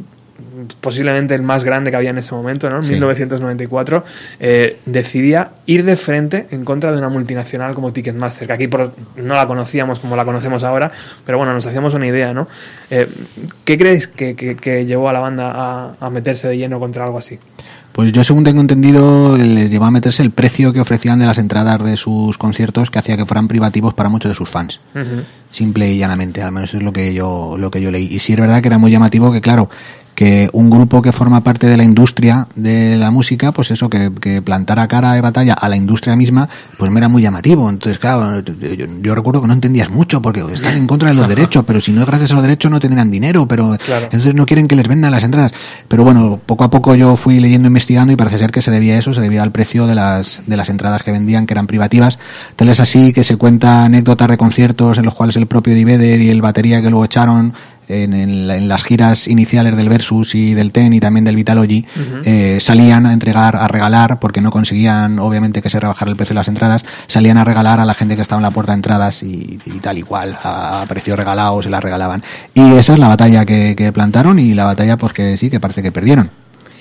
[0.80, 2.78] posiblemente el más grande que había en ese momento, ¿no?
[2.78, 2.92] En Sí.
[2.92, 4.04] 1994,
[4.40, 8.92] eh, decidía ir de frente en contra de una multinacional como Ticketmaster, que aquí por-
[9.16, 10.90] no la conocíamos como la conocemos ahora,
[11.26, 12.48] pero bueno, nos hacíamos una idea, ¿no?
[12.90, 13.08] Eh,
[13.64, 17.04] ¿Qué creéis que, que- que llevó a la banda a, a meterse de lleno contra
[17.04, 17.38] algo así?
[17.92, 21.36] Pues yo, según tengo entendido, les llevó a meterse el precio que ofrecían de las
[21.38, 24.78] entradas de sus conciertos, que hacía que fueran privativos para muchos de sus fans.
[25.50, 28.06] Simple y llanamente, al menos es lo que yo, lo que yo leí.
[28.06, 29.68] Y sí es verdad que era muy llamativo que, claro,
[30.18, 34.10] que un grupo que forma parte de la industria de la música, pues eso, que,
[34.20, 37.70] que plantara cara de batalla a la industria misma, pues me era muy llamativo.
[37.70, 41.28] Entonces, claro, yo, yo recuerdo que no entendías mucho, porque están en contra de los
[41.34, 44.06] derechos, pero si no es gracias a los derechos no tendrán dinero, pero Claro.
[44.06, 45.52] entonces no quieren que les vendan las entradas.
[45.86, 48.96] Pero bueno, poco a poco yo fui leyendo, investigando y parece ser que se debía
[48.96, 51.68] a eso, se debía al precio de las, de las entradas que vendían, que eran
[51.68, 52.18] privativas.
[52.56, 55.84] Tal es así que se cuenta anécdotas de conciertos en los cuales el propio Eddie
[55.84, 57.54] Vedder y el batería que luego echaron
[57.89, 61.86] en, en en las giras iniciales del Versus y del Ten y también del Vitalogy
[62.24, 66.34] eh, salían a entregar, a regalar, porque no conseguían obviamente que se rebajara el precio
[66.34, 68.76] de las entradas, salían a regalar a la gente que estaba en la puerta de
[68.76, 72.22] entradas y, y tal y cual, a, a precio regalado se las regalaban.
[72.55, 75.61] Y esa es la batalla que, que plantaron y la batalla pues que sí, que
[75.61, 76.30] parece que perdieron.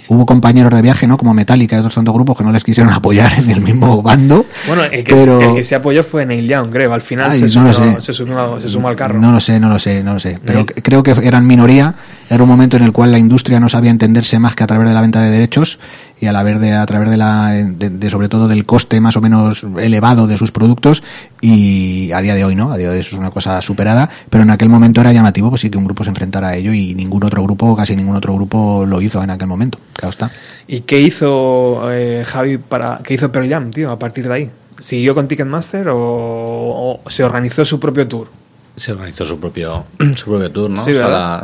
[0.09, 1.17] Hubo compañeros de viaje, ¿no?
[1.17, 4.45] Como Metallica y otros tantos grupos que no les quisieron apoyar en el mismo bando.
[4.67, 5.41] Bueno, el que, pero...
[5.41, 6.93] el que se apoyó fue Neil Young, creo.
[6.93, 8.01] Al final Ay, se, no sumó, lo sé.
[8.01, 9.19] se, sumó, se sumó al carro.
[9.19, 10.39] No lo sé, no lo sé, no lo sé.
[10.45, 10.83] Pero Neil.
[10.83, 11.95] creo que eran minoría.
[12.29, 14.87] Era un momento en el cual la industria no sabía entenderse más que a través
[14.87, 15.79] de la venta de derechos
[16.19, 18.99] y a, la ver de, a través de la, de, de sobre todo del coste
[18.99, 21.03] más o menos elevado de sus productos
[21.39, 24.43] y a día de hoy no, a día de hoy es una cosa superada, pero
[24.43, 26.95] en aquel momento era llamativo pues sí que un grupo se enfrentara a ello y
[26.95, 29.79] ningún otro grupo, casi ningún otro grupo lo hizo en aquel momento.
[29.93, 30.31] Claro está.
[30.67, 32.99] ¿Y qué hizo eh, Javi para.
[33.03, 34.51] qué hizo Pearl Jam, tío, a partir de ahí?
[34.79, 38.27] ¿Siguió con Ticketmaster o se organizó su propio tour?
[38.77, 40.81] Se organizó su propio, su propio tour, ¿no?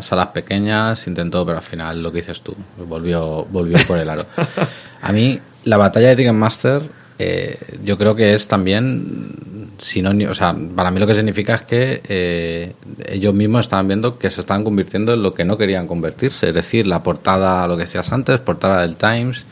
[0.02, 2.56] Salas, pequeñas, intentó, pero al final lo que dices tú,
[2.88, 4.26] volvió, volvió por el aro.
[5.02, 6.84] A mí, la batalla de Ticketmaster,
[7.20, 11.62] eh, yo creo que es también sinónimo, o sea, para mí lo que significa es
[11.64, 12.74] que eh,
[13.08, 16.56] ellos mismos estaban viendo que se estaban convirtiendo en lo que no querían convertirse, es
[16.56, 19.46] decir, la portada, lo que decías antes, portada del Times,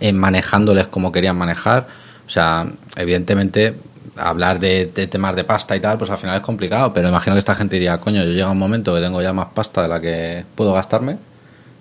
[0.00, 1.86] eh, manejándoles como querían manejar,
[2.26, 2.66] o sea,
[2.96, 3.74] evidentemente
[4.16, 7.34] hablar de, de temas de pasta y tal, pues al final es complicado, pero imagino
[7.34, 9.88] que esta gente diría, coño, yo llega un momento que tengo ya más pasta de
[9.88, 11.16] la que puedo gastarme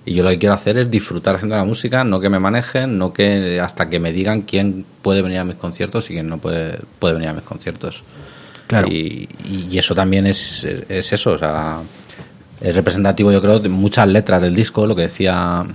[0.06, 2.98] y yo lo que quiero hacer es disfrutar haciendo la música, no que me manejen,
[2.98, 6.38] no que hasta que me digan quién puede venir a mis conciertos y quién no
[6.38, 8.04] puede, puede venir a mis conciertos.
[8.68, 8.88] Claro.
[8.88, 11.80] Y, y- y eso también es, es eso, o sea,
[12.62, 15.66] es representativo yo creo de muchas letras del disco, lo que decía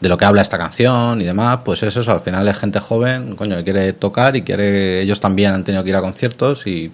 [0.00, 2.80] de lo que habla esta canción y demás, pues es eso, al final es gente
[2.80, 6.66] joven, coño, que quiere tocar y quiere, ellos también han tenido que ir a conciertos
[6.66, 6.90] y,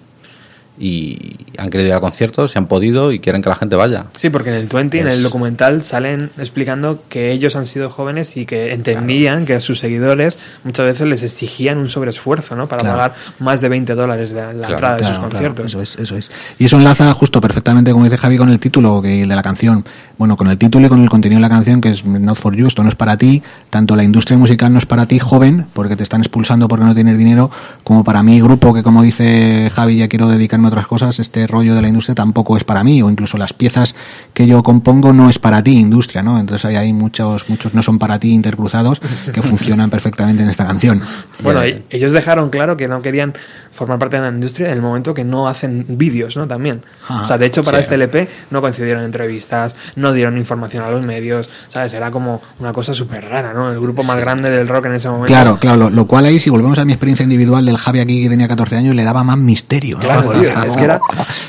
[0.79, 1.17] y
[1.59, 4.05] han querido ir a conciertos y han podido y quieren que la gente vaya.
[4.15, 8.35] Sí, porque en el 20, en el documental, salen explicando que ellos han sido jóvenes
[8.37, 12.67] y que entendían que a sus seguidores muchas veces les exigían un sobreesfuerzo, ¿no?
[12.67, 12.97] Para Claro.
[12.97, 15.65] pagar más de 20 dólares de la Claro, entrada de sus conciertos.
[15.67, 16.31] eso es, eso es.
[16.57, 19.85] Y eso enlaza justo perfectamente, como dice Javi, con el título que, de la canción.
[20.23, 22.55] Bueno, con el título y con el contenido de la canción, que es Not for
[22.55, 23.43] You, esto no es para ti.
[23.69, 26.95] Tanto la industria musical no es para ti, joven, porque te están expulsando porque no
[26.95, 27.51] tienes dinero,
[27.83, 31.45] como para mí, grupo, que como dice Javi, ya quiero dedicarme a otras cosas, este
[31.45, 33.95] rollo de la industria tampoco es para mí, o incluso las piezas
[34.33, 36.39] que yo compongo no es para ti, industria, ¿no?
[36.39, 39.01] Entonces hay, hay muchos, muchos no son para ti intercruzados
[39.33, 41.01] que funcionan perfectamente en esta canción.
[41.43, 41.59] Bueno,
[41.89, 43.33] ellos dejaron claro que no querían
[43.73, 46.47] formar parte de la industria en el momento que no hacen vídeos, ¿no?
[46.47, 46.81] También.
[47.09, 47.81] Ah, o sea, de hecho, para sí.
[47.81, 51.93] este LP no concedieron entrevistas, no dieron información a los medios, ¿sabes?
[51.93, 53.71] Era como una cosa súper rara, ¿no?
[53.71, 55.27] El grupo más grande del rock en ese momento.
[55.27, 58.23] Claro, claro, lo, lo cual ahí, si volvemos a mi experiencia individual del Javi aquí
[58.23, 59.95] que tenía 14 años, le daba más misterio.
[59.97, 60.01] ¿no?
[60.01, 60.53] Claro, tío.
[60.53, 61.01] Como- es que era...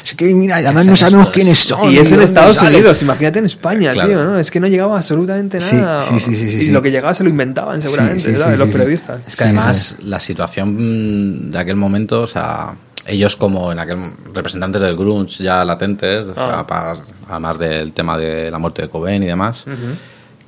[0.05, 1.91] Es que mira, y además no sabemos quiénes son.
[1.93, 2.61] Y es en Estados.
[2.63, 4.09] Unidos, imagínate en España, Claro.
[4.09, 4.39] tío, ¿no?
[4.39, 6.03] Es que no llegaba absolutamente nada.
[6.03, 6.71] sí, sí, sí, sí, y sí.
[6.71, 8.55] lo que llegaba se lo inventaban seguramente, Sí, sí, ¿sabes?
[8.55, 8.79] sí, los sí, sí.
[8.79, 9.21] periodistas.
[9.27, 12.75] Es Sí, que además la situación de aquel momento, o sea,
[13.07, 13.99] ellos como en aquel
[14.33, 16.67] representantes del grunge ya latentes, o sea, Ah.
[16.67, 16.97] para-
[17.29, 19.65] además del tema de la muerte de Cobain y demás,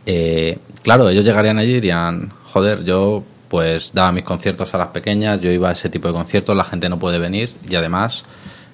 [0.06, 4.88] eh, claro, ellos llegarían allí y dirían, joder, yo pues daba mis conciertos a las
[4.88, 8.24] pequeñas, yo iba a ese tipo de conciertos, la gente no puede venir y además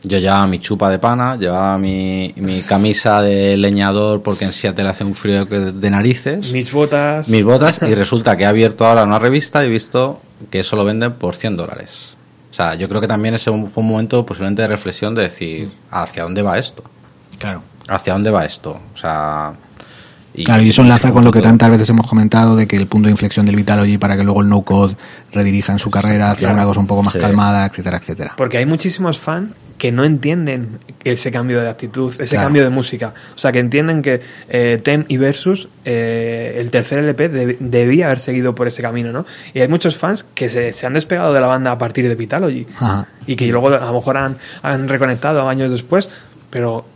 [0.03, 4.89] yo llevaba mi chupa de pana, llevaba mi, mi camisa de leñador porque en Seattle
[4.89, 7.28] hace un frío de narices Mis botas.
[7.28, 10.20] mis botas y resulta que he abierto ahora una revista y he visto
[10.51, 12.16] que eso lo venden por 100 dólares.
[12.53, 15.72] O sea, yo creo que también ese fue un momento posiblemente de reflexión de decir,
[15.90, 16.84] ¿hacia dónde va esto?
[17.38, 17.62] Claro.
[17.88, 18.78] ¿Hacia dónde va esto?
[18.94, 19.55] O sea...
[20.45, 23.07] Claro, y eso enlaza con lo que tantas veces hemos comentado de que el punto
[23.09, 24.97] de inflexión del Vitalogy para que luego el no code
[25.33, 26.55] redirija en su carrera hacia Claro.
[26.55, 27.18] una cosa un poco más Sí.
[27.18, 28.35] calmada, etcétera, etcétera.
[28.37, 32.47] Porque hay muchísimos fans que no entienden ese cambio de actitud, ese Claro.
[32.47, 33.12] cambio de música.
[33.35, 38.07] O sea, que entienden que eh, Tem y Versus, eh, el tercer LP, deb- debía
[38.07, 39.26] haber seguido por ese camino, ¿no?
[39.53, 42.14] Y hay muchos fans que se, se han despegado de la banda a partir de
[42.14, 42.66] Vitalogy.
[42.76, 43.07] Ajá.
[43.26, 46.09] Y que luego a lo mejor han, han reconectado años después,
[46.49, 46.87] pero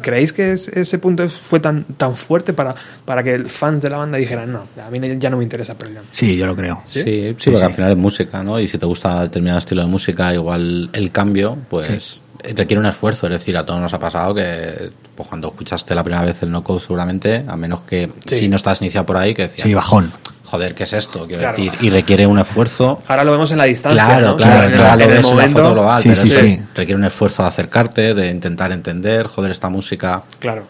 [0.00, 3.90] ¿creéis que es- ese punto fue tan, tan fuerte para, para que el fans de
[3.90, 6.04] la banda dijeran, no, a mí ya no me interesa Pearl Jam"?
[6.12, 6.82] Sí, yo lo creo.
[6.84, 7.04] Sí, sí,
[7.38, 7.50] ¿Sí?
[7.50, 7.64] porque sí.
[7.64, 8.60] al final es música, ¿no?
[8.60, 12.20] Y si te gusta determinado estilo de música, igual el cambio, pues
[12.54, 13.26] requiere un esfuerzo.
[13.26, 16.50] Es decir, a todos nos ha pasado que pues, cuando escuchaste la primera vez el
[16.50, 18.38] no code, seguramente, a menos que Sí.
[18.40, 20.12] si no estás iniciado por ahí, que decías, Sí, bajón.
[20.44, 21.26] joder, ¿qué es esto?
[21.26, 21.56] Quiero Claro.
[21.56, 23.02] decir, y requiere un esfuerzo.
[23.08, 24.04] Ahora lo vemos en la distancia.
[24.04, 24.36] Claro, ¿no?
[24.36, 26.40] claro, claro, en lo el ves en la momento- foto global, Sí, pero sí, eso
[26.40, 26.60] sí.
[26.74, 30.22] requiere un esfuerzo de acercarte, de intentar entender, joder, esta música.
[30.38, 30.64] Claro.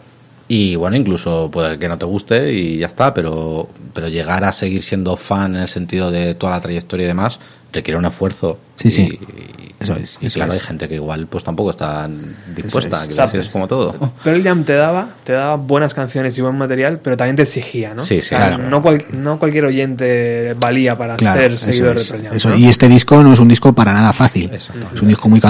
[0.49, 4.53] Y bueno, incluso puede que no te guste y ya está, pero, pero llegar a
[4.53, 7.37] seguir siendo fan en el sentido de toda la trayectoria y demás
[7.73, 8.57] requiere un esfuerzo.
[8.77, 9.19] Sí, sí.
[9.21, 10.61] Y, Eso es, y eso claro, es.
[10.61, 12.09] hay gente que igual pues tampoco está
[12.55, 13.07] dispuesta, es.
[13.07, 13.93] que O sea, decir, es como todo.
[14.23, 17.93] Pearl Jam te daba, te daba buenas canciones y buen material, pero también te exigía,
[17.93, 18.01] ¿no?
[18.03, 18.69] Sí, sí, O sea, claro.
[18.69, 22.35] no, cual- no cualquier oyente valía para Claro, ser eso seguidor es, de Pearl Jam.
[22.37, 22.49] eso.
[22.49, 22.55] ¿no?
[22.57, 24.49] Y este disco no es un disco para nada fácil.
[24.51, 24.87] Exacto.
[24.95, 25.41] Es un disco muy,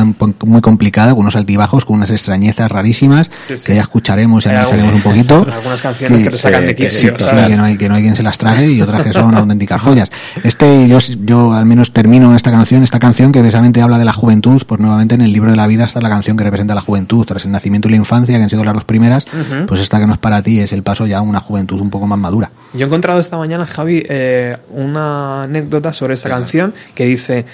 [0.45, 3.65] muy complicado, con unos altibajos, con unas extrañezas rarísimas, Sí, sí.
[3.67, 5.47] que ya escucharemos y analizaremos un poquito.
[5.53, 8.01] algunas canciones que te sacan de que- quicio, que- que no, hay, que no hay
[8.03, 10.09] quien se las trague y otras que son auténticas joyas.
[10.43, 14.13] Este, yo, yo al menos termino esta canción, esta canción que precisamente habla de la
[14.18, 16.82] juventud, pues nuevamente en el libro de la vida está la canción que representa la
[16.82, 19.26] juventud, tras el nacimiento y la infancia, que han sido las dos primeras,
[19.68, 21.89] pues esta que no es para ti es el paso ya a una juventud un
[21.89, 22.51] poco más madura.
[22.74, 27.45] Yo he encontrado esta mañana, Javi, eh, una anécdota sobre esta canción que dice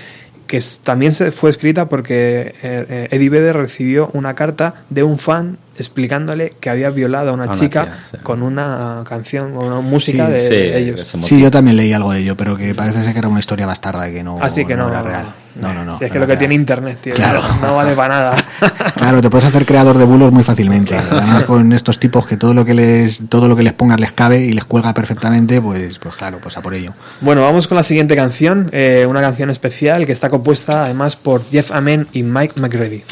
[0.48, 5.18] que también se fue escrita porque eh, eh, Eddie Vedder recibió una carta de un
[5.18, 8.18] fan explicándole que había violado a una A una chica tía, sí.
[8.24, 11.08] con una canción o una música Sí, de Sí, ellos.
[11.24, 13.66] Sí, yo también leí algo de ello, pero que parece ser que era una historia
[13.66, 15.26] bastarda y que no, Así que no, era real.
[15.56, 15.98] No, no, no.
[15.98, 17.40] Si es que no lo que tiene internet, tío, Claro.
[17.62, 18.36] no, no vale para nada.
[18.96, 20.96] Claro, te puedes hacer creador de bulos muy fácilmente.
[20.96, 24.12] Además con estos tipos que todo lo que les todo lo que les pongas les
[24.14, 26.94] cabe y les cuelga perfectamente, pues pues claro, pues a por ello.
[27.22, 31.44] Bueno, vamos con la siguiente canción, eh, una canción especial que está compuesta además por
[31.50, 33.04] Jeff Amen y Mike McReady.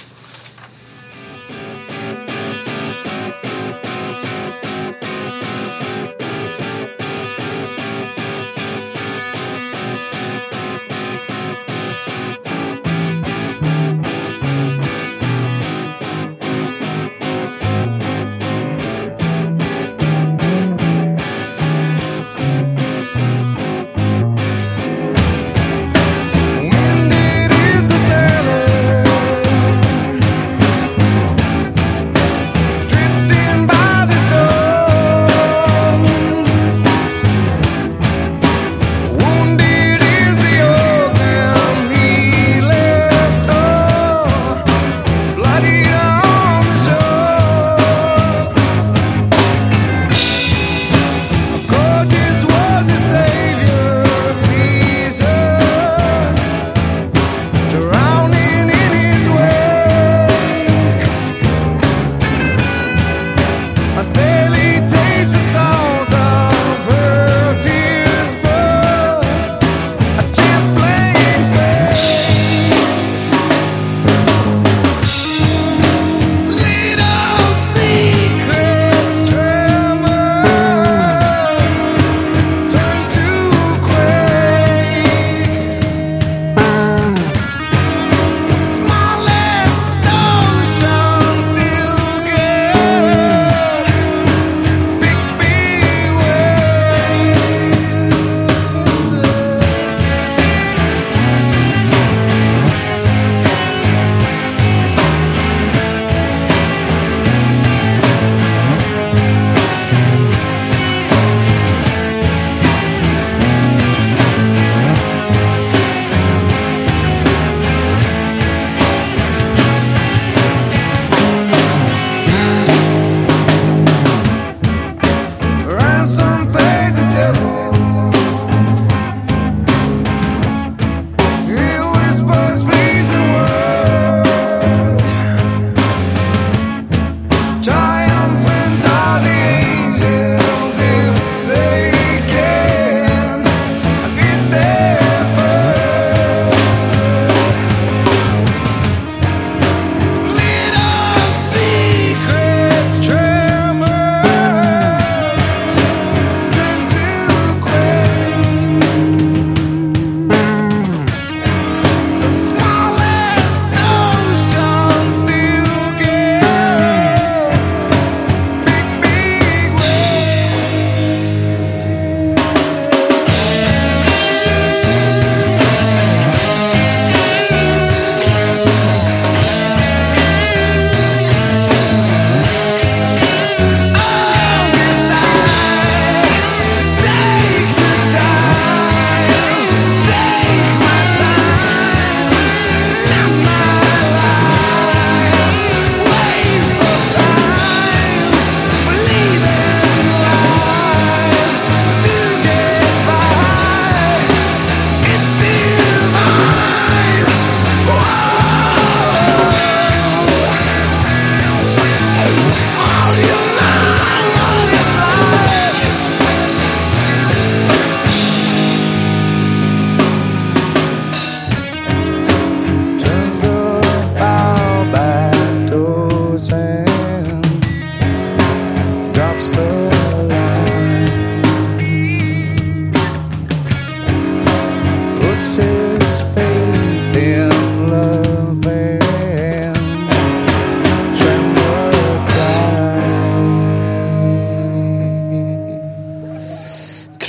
[162.33, 162.80] smile.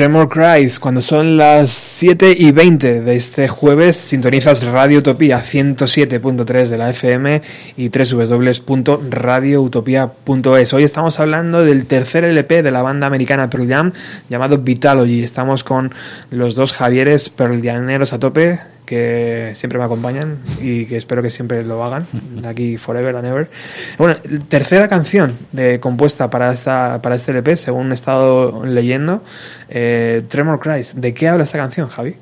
[0.02, 6.70] Tremor Cries, cuando son las 7 y 20 de este jueves, sintonizas Radio Utopía 107.3
[6.70, 7.40] de la FM
[7.76, 10.74] y www.radioutopía.es.
[10.74, 13.92] Hoy estamos hablando del tercer LP de la banda americana Pearl Jam
[14.28, 15.22] llamado Vitalogy.
[15.22, 15.94] Estamos con
[16.32, 17.62] los dos Javieres Pearl
[18.12, 18.58] a tope
[18.92, 23.26] que siempre me acompañan y que espero que siempre lo hagan, de aquí forever and
[23.26, 23.48] ever.
[23.96, 24.16] Bueno,
[24.48, 29.22] tercera canción de, compuesta para, esta, para este LP, según he estado leyendo,
[29.70, 31.00] eh, Tremor Cries.
[31.00, 32.16] ¿De qué habla esta canción, Javi?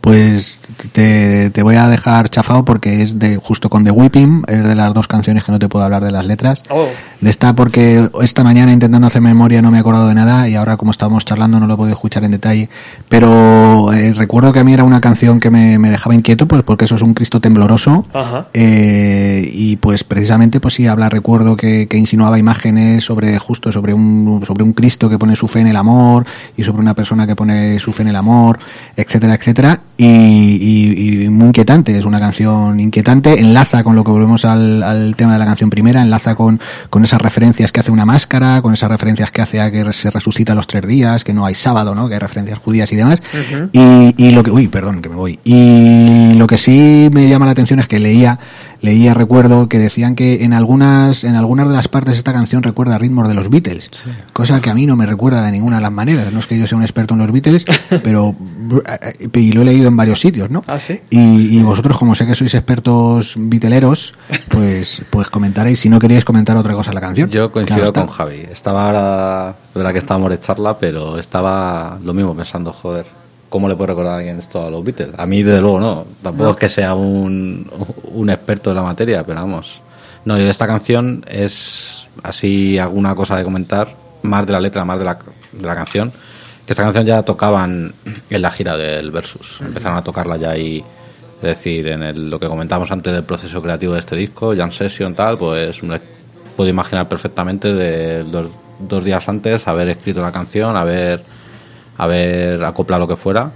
[0.00, 0.60] Pues
[0.92, 4.74] te, te, voy a dejar chafado porque es de justo con The Whipping, es de
[4.74, 6.62] las dos canciones que no te puedo hablar de las letras.
[6.68, 6.88] Oh.
[7.22, 10.56] De esta porque esta mañana intentando hacer memoria no me he acordado de nada y
[10.56, 12.68] ahora como estábamos charlando no lo he podido escuchar en detalle.
[13.08, 16.62] Pero eh, recuerdo que a mí era una canción que me, me, dejaba inquieto pues
[16.64, 18.04] porque eso es un Cristo tembloroso
[18.52, 23.94] eh, y pues precisamente pues sí habla, recuerdo que, que, insinuaba imágenes sobre justo sobre
[23.94, 27.26] un, sobre un Cristo que pone su fe en el amor y sobre una persona
[27.26, 28.58] que pone su fe en el amor,
[28.96, 29.53] etcétera, etcétera
[29.96, 34.82] y, y, y, muy inquietante, es una canción inquietante, enlaza con lo que volvemos al,
[34.82, 38.60] al, tema de la canción primera, enlaza con, con esas referencias que hace una máscara,
[38.60, 41.54] con esas referencias que hace a que se resucita los tres días, que no hay
[41.54, 42.08] sábado, ¿no?
[42.08, 43.22] que hay referencias judías y demás.
[43.32, 44.14] Uh -huh.
[44.16, 45.38] y, y lo que, uy, perdón, que me voy.
[45.44, 48.38] Y lo que sí me llama la atención es que leía
[48.84, 52.62] leía recuerdo que decían que en algunas en algunas de las partes de esta canción
[52.62, 54.10] recuerda ritmos de los Beatles sí.
[54.34, 56.30] cosa que a mí no me recuerda de ninguna de las maneras.
[56.32, 57.64] No es que yo sea un experto en los Beatles
[58.04, 58.36] pero
[59.32, 61.00] y lo he leído en varios sitios no ¿Ah, sí?
[61.08, 64.12] y, y, vosotros como sé que sois expertos viteleros
[64.48, 67.30] pues pues comentaréis si no queríais comentar otra cosa en la canción.
[67.30, 68.46] Yo coincido claro, con Javi.
[68.52, 73.06] Estaba ahora de la que estábamos de charla pero estaba lo mismo pensando joder
[73.54, 75.10] ¿cómo le puede recordar a alguien esto a los Beatles?
[75.16, 76.04] A mí, desde luego, no.
[76.24, 76.50] Tampoco no.
[76.50, 77.70] es que sea un,
[78.02, 79.80] un experto de la materia, pero vamos.
[80.24, 84.84] No, yo de esta canción es así alguna cosa de comentar, más de la letra,
[84.84, 85.20] más de la,
[85.52, 86.10] de la canción.
[86.66, 87.94] Que esta canción ya tocaban
[88.28, 89.60] en la gira del Versus.
[89.60, 90.84] Empezaron a tocarla ya y.
[91.36, 94.72] Es decir, en el, lo que comentamos antes del proceso creativo de este disco, Jam
[94.72, 96.00] Session, tal, pues me
[96.56, 98.48] puedo imaginar perfectamente de dos,
[98.80, 101.22] dos días antes haber escrito la canción, haber
[101.96, 103.50] a ver acopla lo que fuera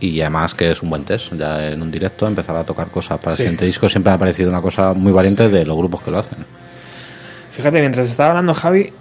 [0.00, 3.18] y además que es un buen test ya en un directo empezar a tocar cosas
[3.18, 3.42] para sí.
[3.42, 5.52] el siguiente disco siempre me ha parecido una cosa muy valiente sí.
[5.52, 6.38] de los grupos que lo hacen
[7.50, 8.92] fíjate mientras estaba hablando Javi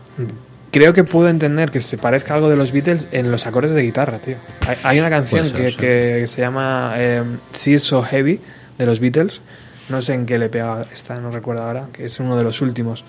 [0.71, 3.81] creo que puedo entender que se parezca algo de los Beatles en los acordes de
[3.81, 4.37] guitarra tío
[4.67, 5.77] hay, hay una canción ser, que, sí.
[5.77, 8.39] que, se llama eh, She's So Heavy
[8.77, 9.41] de los Beatles
[9.89, 12.61] no sé en qué le pega esta no recuerdo ahora que es uno de los
[12.61, 13.03] últimos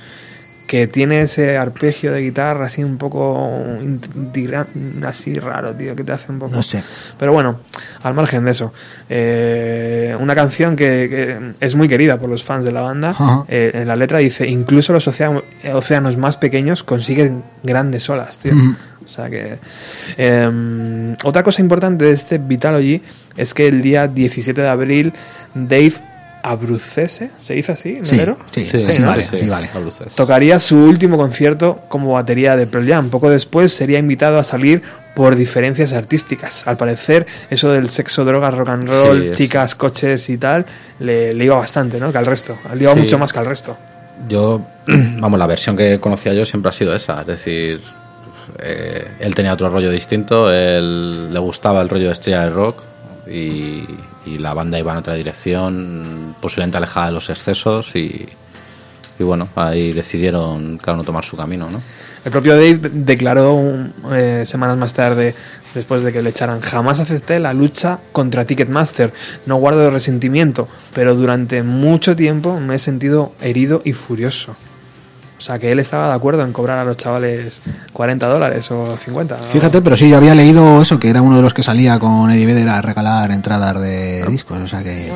[0.66, 3.60] que tiene ese arpegio de guitarra así un poco
[5.06, 6.54] así raro, tío, que te hace un poco...
[6.54, 6.82] No sé.
[7.18, 7.60] Pero bueno,
[8.02, 8.72] al margen de eso,
[9.08, 13.22] eh, una canción que, que, es muy querida por los fans de la banda, uh
[13.22, 13.44] -huh.
[13.48, 15.42] eh, en la letra dice, incluso los océanos,
[15.72, 18.54] océanos más pequeños consiguen grandes olas, tío.
[19.04, 19.58] O sea que...
[20.16, 23.02] Eh, otra cosa importante de este Vitalogy
[23.36, 25.12] es que el día 17 de abril
[25.54, 26.11] Dave
[26.42, 28.00] Abrucese, ¿se dice así?
[28.02, 28.16] Sí,
[28.50, 29.06] sí, sí, sí, ¿no?
[29.06, 29.68] vale, sí, vale.
[30.14, 33.10] Tocaría su último concierto como batería de Pearl Jam.
[33.10, 34.82] Poco después sería invitado a salir
[35.14, 36.66] por diferencias artísticas.
[36.66, 40.66] Al parecer, eso del sexo, drogas, rock and roll, sí, chicas, coches y tal,
[40.98, 42.10] le, le, iba bastante, ¿no?
[42.10, 42.58] Que al resto.
[42.74, 43.76] Le iba mucho más que al resto.
[44.28, 47.20] Yo, vamos, la versión que conocía yo siempre ha sido esa.
[47.20, 47.80] Es decir,
[48.58, 52.91] eh, él tenía otro rollo distinto, él le gustaba el rollo de estrella de rock
[53.28, 53.86] y
[54.26, 58.28] la banda iba en otra dirección, posiblemente alejada de los excesos y,
[59.18, 61.80] y bueno, ahí decidieron cada uno tomar su camino, ¿no?
[62.24, 63.60] El propio Dave declaró
[64.12, 65.34] eh, semanas más tarde,
[65.74, 69.12] después de que le echaran, jamás acepté la lucha contra Ticketmaster,
[69.46, 74.54] no guardo resentimiento, pero durante mucho tiempo me he sentido herido y furioso.
[75.42, 77.62] O sea, que él estaba de acuerdo en cobrar a los chavales
[77.92, 79.34] 40 dólares o 50.
[79.38, 82.30] Fíjate, pero sí, yo había leído eso, que era uno de los que salía con
[82.30, 84.30] Eddie Vedder a regalar entradas de ¿No?
[84.30, 84.58] discos.
[84.60, 85.12] O sea que,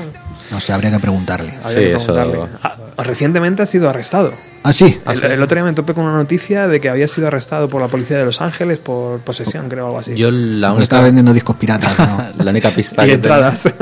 [0.50, 1.54] no sé, habría que preguntarle.
[1.62, 2.32] Habría sí, que preguntarle.
[2.38, 2.48] Eso...
[2.64, 4.32] Ah, recientemente ha sido arrestado.
[4.64, 5.00] ¿Ah, sí?
[5.06, 7.80] El, el, otro día me topé con una noticia de que había sido arrestado por
[7.80, 10.16] la policía de Los Ángeles por posesión, creo, algo así.
[10.16, 10.82] Yo la única...
[10.82, 12.24] Estaba vendiendo discos piratas, ¿no?
[12.44, 13.72] la única pista y entradas.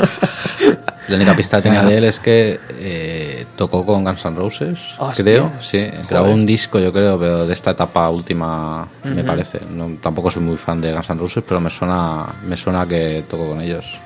[1.09, 3.14] La única pista que tenía de él es que eh,
[3.57, 4.79] tocó con Guns N' Roses,
[5.17, 5.51] creo.
[5.61, 9.15] Sí, sí grabó un disco, yo creo, pero de esta etapa última, uh -huh.
[9.15, 9.61] me parece.
[9.71, 13.25] No, tampoco soy muy fan de Guns N' Roses, pero me suena, me suena que
[13.29, 13.99] tocó con ellos.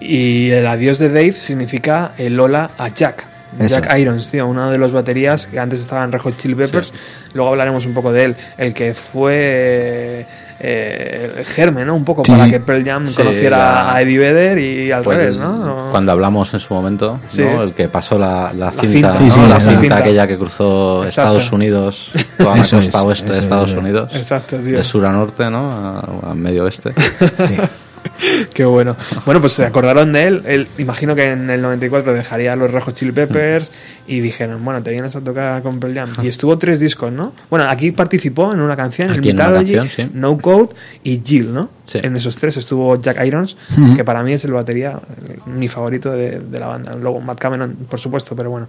[0.00, 3.26] Y el adiós de Dave significa el hola a Jack.
[3.58, 3.80] Eso.
[3.80, 6.88] Jack Irons, tío, uno de los baterías que antes estaba en Red Hot Chili Peppers.
[6.88, 6.94] Sí.
[7.32, 8.36] Luego hablaremos un poco de él.
[8.58, 10.26] El que fue
[10.60, 11.94] eh, el germen, ¿no?
[11.94, 12.32] Un poco Sí.
[12.32, 15.88] para que Pearl Jam Sí, conociera la- a Eddie Vedder y al revés, el- ¿no?
[15.90, 17.42] Cuando hablamos en su momento, Sí.
[17.42, 17.62] ¿no?
[17.62, 19.12] el que pasó la, la cinta,
[19.48, 21.08] la cinta, aquella que cruzó Exacto.
[21.38, 23.76] Estados Unidos, toda la costa es, oeste de Estados es.
[23.78, 24.76] Unidos, Exacto, tío.
[24.76, 25.70] de sur a norte, ¿no?
[25.70, 26.92] a, a medio oeste.
[28.54, 28.96] Qué bueno.
[29.24, 30.42] Bueno, pues se acordaron de él.
[30.46, 30.68] él.
[30.78, 33.70] Imagino que en el 94 dejaría los Rojos Chili Peppers
[34.06, 36.14] y dijeron, bueno, te vienes a tocar con Pearl Jam.
[36.22, 37.32] Y estuvo tres discos, ¿no?
[37.50, 40.08] Bueno, aquí participó en una canción, Aquí el en una canción, sí.
[40.12, 40.70] No Code
[41.04, 41.70] y Jill, ¿no?
[41.84, 42.00] Sí.
[42.02, 43.56] En esos tres estuvo Jack Irons,
[43.96, 44.98] que para mí es el batería,
[45.46, 46.94] el- mi favorito de, de la banda.
[46.94, 48.68] Luego Matt Cameron, por supuesto, pero bueno.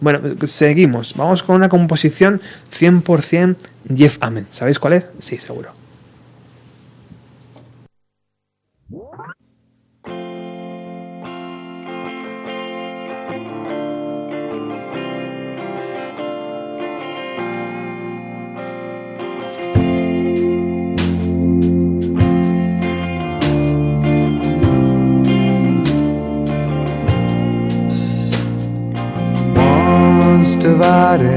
[0.00, 1.14] Bueno, seguimos.
[1.16, 2.40] Vamos con una composición
[2.72, 3.56] 100%
[3.94, 4.46] Jeff Amen.
[4.50, 5.06] ¿Sabéis cuál es?
[5.18, 5.70] Sí, seguro.
[30.64, 31.28] Divided,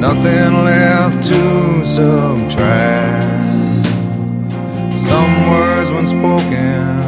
[0.00, 3.84] nothing left to subtract.
[4.96, 7.02] Some words when spoken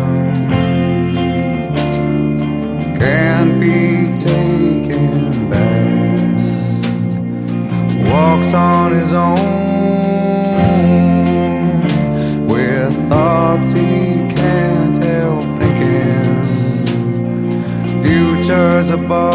[2.98, 6.36] can't be taken back.
[8.12, 9.67] Walks on his own
[18.48, 19.28] futures above.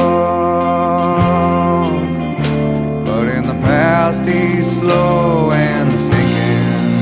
[3.05, 6.97] But in the past, he's slow and sinking.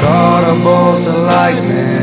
[0.00, 1.93] Caught a bolt of lightning.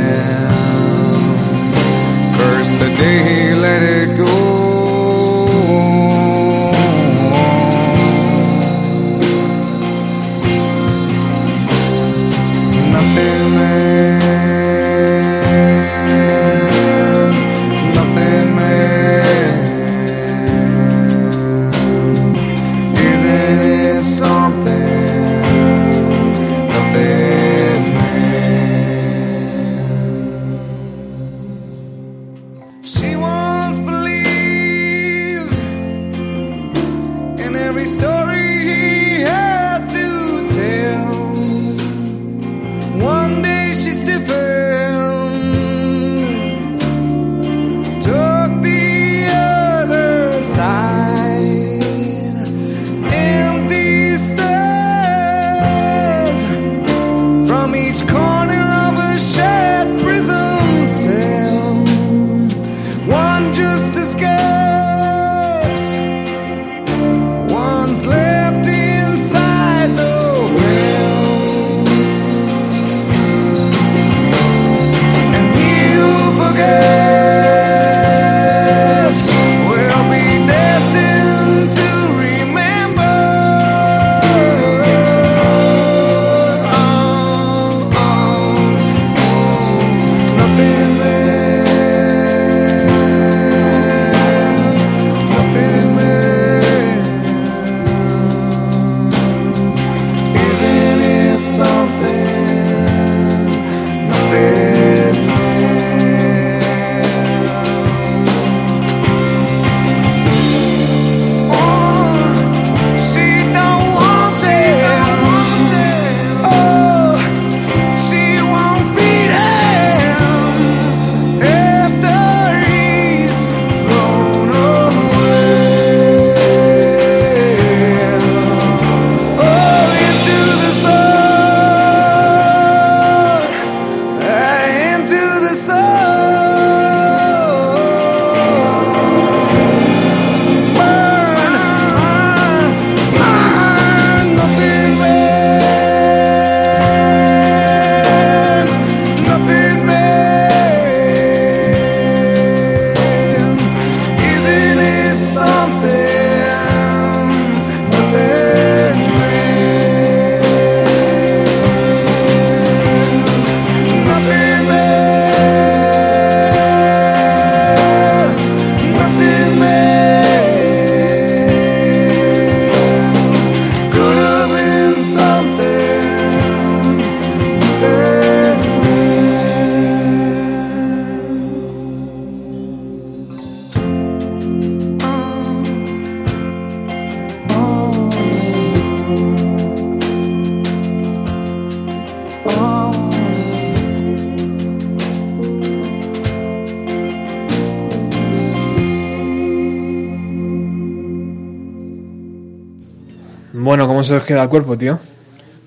[204.01, 204.99] ¿Cómo se os queda el cuerpo, tío?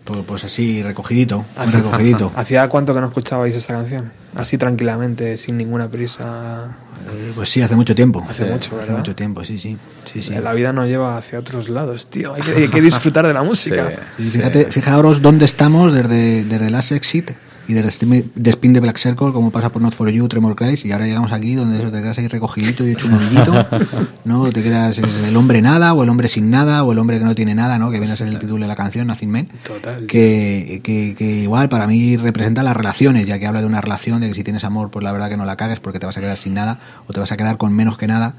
[0.05, 2.31] Pues, pues así, recogidito, Hace- recogidito.
[2.37, 4.13] ¿Hacía cuánto que no escuchabais esta canción?
[4.35, 6.77] Así tranquilamente, sin ninguna prisa.
[7.11, 8.23] Eh, Pues sí, hace mucho tiempo.
[8.29, 8.97] Hace mucho, Hace ¿verdad?
[8.99, 9.79] mucho tiempo, sí, sí.
[10.13, 10.35] sí, sí.
[10.35, 12.35] La vida nos lleva hacia otros lados, tío.
[12.35, 13.91] Hay que, hay que disfrutar de la música.
[14.19, 17.31] Sí, fíjate, fijaros dónde estamos desde, desde Last Exit
[17.69, 20.55] y desde Spin- de Spin de Black Circle, como pasa por Not For You, Tremor
[20.57, 23.67] Cries, y ahora llegamos aquí donde eso te quedas ahí recogidito y hecho un ovillito,
[24.25, 24.51] ¿no?
[24.53, 27.35] Te quedas el hombre nada, o el hombre sin nada, o el hombre que no
[27.35, 27.91] tiene nada, ¿no?
[27.91, 29.49] Que viene a ser el título de la canción, Nothing Man.
[29.67, 30.07] Total.
[30.07, 34.21] Que, que, que igual para mí representa las relaciones, ya que habla de una relación,
[34.21, 36.17] de que si tienes amor, pues la verdad que no la cagues porque te vas
[36.17, 38.35] a quedar sin nada, o te vas a quedar con menos que nada.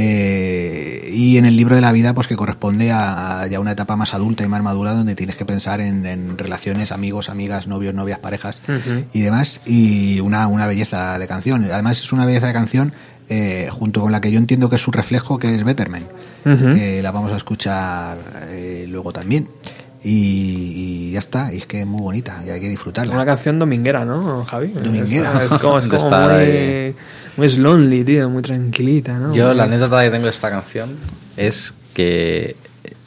[0.00, 3.72] Eh, y en el libro de la vida, pues que corresponde a, a ya una
[3.72, 7.66] etapa más adulta y más madura, donde tienes que pensar en, en relaciones, amigos, amigas,
[7.66, 8.58] novios, novias, parejas
[9.12, 9.60] y demás.
[9.66, 11.64] Y una, una belleza de canción.
[11.64, 12.92] Además, es una belleza de canción
[13.28, 16.04] eh, junto con la que yo entiendo que es su reflejo, que es Betterman,
[16.44, 18.18] que la vamos a escuchar
[18.50, 19.48] eh, luego también.
[20.04, 23.12] Y, y ya está, y es que es muy bonita y hay que disfrutarla.
[23.12, 24.68] Una canción dominguera, ¿no, Javi?
[24.68, 25.44] Dominguera.
[25.44, 26.94] Es, es como, es De como estar muy, ahí.
[27.36, 29.34] muy slonely, tío, muy tranquilita, ¿no?
[29.34, 30.96] Yo la anécdota que tengo de esta canción
[31.36, 32.54] es que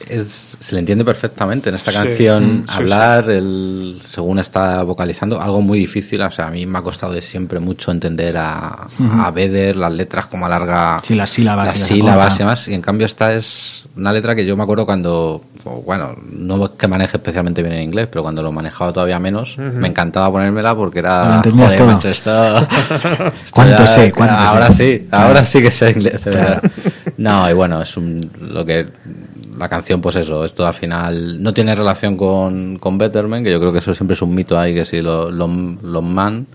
[0.08, 4.82] es, se le entiende perfectamente en esta Sí, canción mm, sí, hablar, el, según está
[4.82, 6.20] vocalizando, algo muy difícil.
[6.22, 9.92] O sea, a mí me ha costado de siempre mucho entender a, a Vedder, las
[9.92, 12.68] letras, como alarga Sí, las sílabas, las sílabas y demás.
[12.68, 16.70] Y en cambio, esta es una letra que yo me acuerdo cuando, bueno, no es
[16.72, 20.74] que maneje especialmente bien en inglés, pero cuando lo manejaba todavía menos, me encantaba ponérmela
[20.74, 21.36] porque Lo era.
[21.36, 22.10] entendías joder, todo.
[22.10, 24.12] esto- esto ¿Cuánto ya- sé?
[24.12, 24.98] ¿Cuánto ahora sé?
[25.02, 26.62] sí, ahora sí que sé inglés, de verdad.
[27.16, 28.86] No, y bueno, es un, lo que
[29.56, 33.60] la canción, pues eso, esto al final no tiene relación con, con Betterman, que yo
[33.60, 35.48] creo que eso siempre es un mito ahí, que si los los
[35.82, 36.46] los man.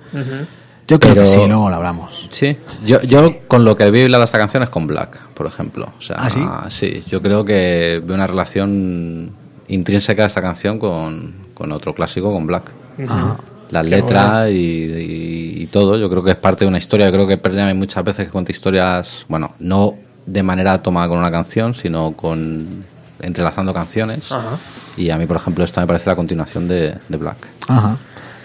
[0.88, 2.28] Yo creo que pero- sí, luego lo hablamos.
[2.30, 5.92] Sí, yo, yo con lo que veo hilado esta canción es con Black, por ejemplo.
[5.98, 7.04] O sea, ¿Ah, sí?
[7.08, 9.32] yo creo que veo una relación
[9.68, 12.72] intrínseca de esta canción con, con otro clásico, con Black.
[13.08, 13.38] Ajá.
[13.70, 17.08] Las letras y, y- y todo, yo creo que es parte de una historia.
[17.10, 21.18] Yo creo que hay muchas veces que cuenta historias, bueno, no de manera tomada con
[21.20, 22.86] una canción, sino con
[23.20, 24.32] entrelazando canciones.
[24.32, 24.58] Ajá.
[24.96, 27.38] Y a mí, por ejemplo, esto me parece la continuación de, de Black.
[27.68, 27.98] Ajá.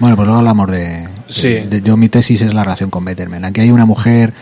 [0.03, 1.49] Bueno, pues luego hablamos de, Sí.
[1.49, 3.45] de- de- yo mi tesis es la relación con Betterman.
[3.45, 4.33] Aquí hay una mujer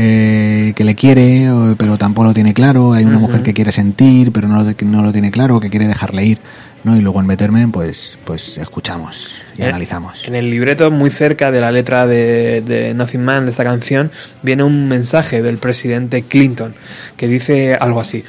[0.00, 2.92] eh, que le quiere, pero tampoco lo tiene claro.
[2.92, 5.70] Hay una mujer que quiere sentir, pero no, lo- que no lo tiene claro, que
[5.70, 6.38] quiere dejarle ir.
[6.84, 6.96] ¿no?
[6.96, 10.22] Y luego en Betterman, pues, pues escuchamos y Eh, analizamos.
[10.24, 14.12] En el libreto, muy cerca de la letra de, de Nothing Man, de esta canción,
[14.44, 16.76] viene un mensaje del presidente Clinton
[17.16, 18.22] que dice algo así.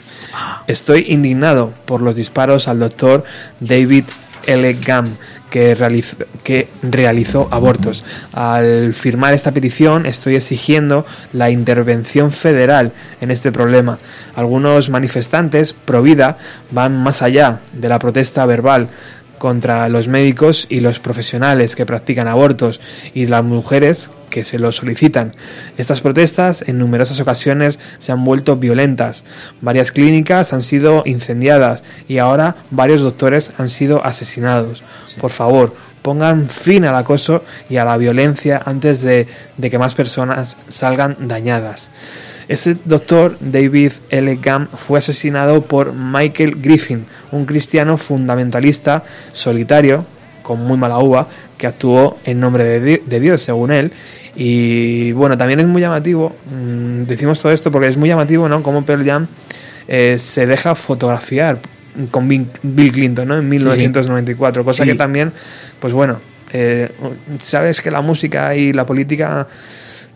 [0.66, 3.24] Estoy indignado por los disparos al doctor
[3.60, 4.06] David
[4.48, 4.74] L.
[4.84, 5.10] Gam,
[5.52, 8.04] que realizó, que realizó abortos.
[8.34, 14.00] Al firmar esta petición estoy exigiendo la intervención federal en este problema.
[14.36, 16.38] Algunos manifestantes pro vida
[16.72, 18.90] van más allá de la protesta verbal
[19.40, 22.80] contra los médicos y los profesionales que practican abortos
[23.16, 25.32] y las mujeres que se lo solicitan.
[25.78, 29.26] Estas protestas en numerosas ocasiones se han vuelto violentas.
[29.62, 34.84] Varias clínicas han sido incendiadas y ahora varios doctores han sido asesinados.
[35.20, 39.28] Por favor, pongan fin al acoso y a la violencia antes de,
[39.62, 41.92] que más personas salgan dañadas.
[42.48, 44.36] Este doctor, David L.
[44.42, 50.04] Gam, fue asesinado por Michael Griffin, un cristiano fundamentalista solitario,
[50.42, 51.28] con muy mala uva,
[51.58, 53.92] que actuó en nombre de, Di- de Dios, según él.
[54.36, 58.64] Y bueno, también es muy llamativo, mm, decimos todo esto porque es muy llamativo, ¿no?
[58.64, 59.28] Como Pearl Jam
[59.88, 61.60] eh, se deja fotografiar
[62.12, 63.38] con Bill Clinton, ¿no?
[63.38, 64.90] En 1994, cosa Sí.
[64.90, 65.32] que también,
[65.80, 66.20] pues bueno,
[66.52, 66.92] eh,
[67.40, 69.48] sabes que la música y la política...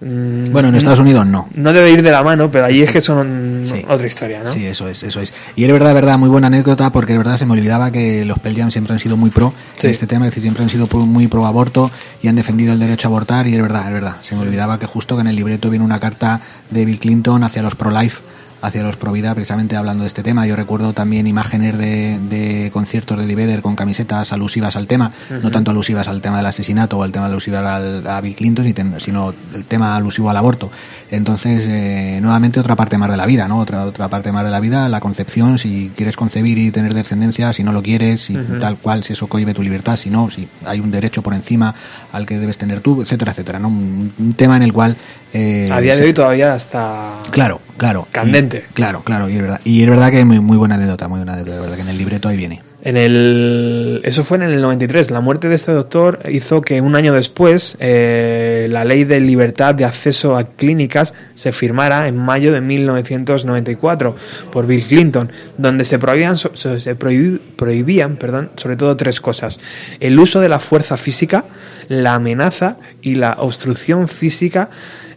[0.01, 1.47] mm, Bueno, en Estados Unidos no.
[1.53, 4.51] no debe ir de la mano, pero allí es que son otra historia, ¿no?
[4.51, 5.31] Sí, eso es, eso es.
[5.55, 8.39] Y es verdad, verdad, muy buena anécdota, porque es verdad se me olvidaba que los
[8.39, 10.87] Pearl Jam siempre han sido muy pro en este tema, es decir, siempre han sido
[10.87, 14.15] muy pro aborto y han defendido el derecho a abortar, y es verdad, es verdad.
[14.23, 17.43] Se me olvidaba que justo que en el libreto viene una carta de Bill Clinton
[17.43, 18.21] hacia los pro-life,
[18.63, 20.47] hacia los pro-vida, precisamente hablando de este tema.
[20.47, 25.11] Yo recuerdo también imágenes de, de conciertos de Lee Vedder con camisetas alusivas al tema,
[25.29, 28.65] no tanto alusivas al tema del asesinato o al tema alusivo al, a Bill Clinton,
[28.99, 30.71] sino el tema alusivo al aborto.
[31.11, 33.59] Entonces, eh, nuevamente otra parte más de la vida, ¿no?
[33.59, 37.51] Otra, otra parte más de la vida, la concepción, si quieres concebir y tener descendencia,
[37.51, 40.47] si no lo quieres, si tal cual, si eso cohibe tu libertad, si no, si
[40.65, 41.75] hay un derecho por encima
[42.13, 43.67] al que debes tener tú, etcétera, etcétera, ¿no?
[43.67, 44.95] Un, un tema en el cual...
[45.33, 47.19] eh, A día de hoy todavía está...
[47.31, 48.07] Claro, claro.
[48.11, 48.65] Candente.
[48.69, 49.61] Y- claro, claro, y es verdad.
[49.63, 51.89] Y es verdad que muy, muy buena anécdota, muy buena anécdota, de verdad que en
[51.89, 52.61] el libreto ahí viene.
[52.85, 55.09] En el, eso fue en el 93.
[55.09, 59.73] La muerte de este doctor hizo que un año después eh, la ley de libertad
[59.73, 64.15] de acceso a clínicas se firmara en mayo de 1994
[64.51, 69.61] por Bill Clinton, donde se prohibían, se prohibían perdón, sobre todo tres cosas.
[70.01, 71.45] El uso de la fuerza física,
[71.87, 74.69] la amenaza y la obstrucción física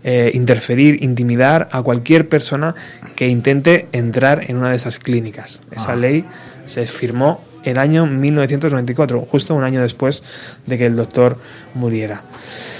[0.09, 2.75] eh, interferir, intimidar a cualquier persona
[3.17, 5.63] que intente entrar en una de esas clínicas.
[5.73, 5.97] Esa Ah.
[5.97, 6.25] ley
[6.65, 10.23] se firmó el año 1994, justo un año después
[10.67, 11.39] de que el doctor
[11.75, 12.23] muriera.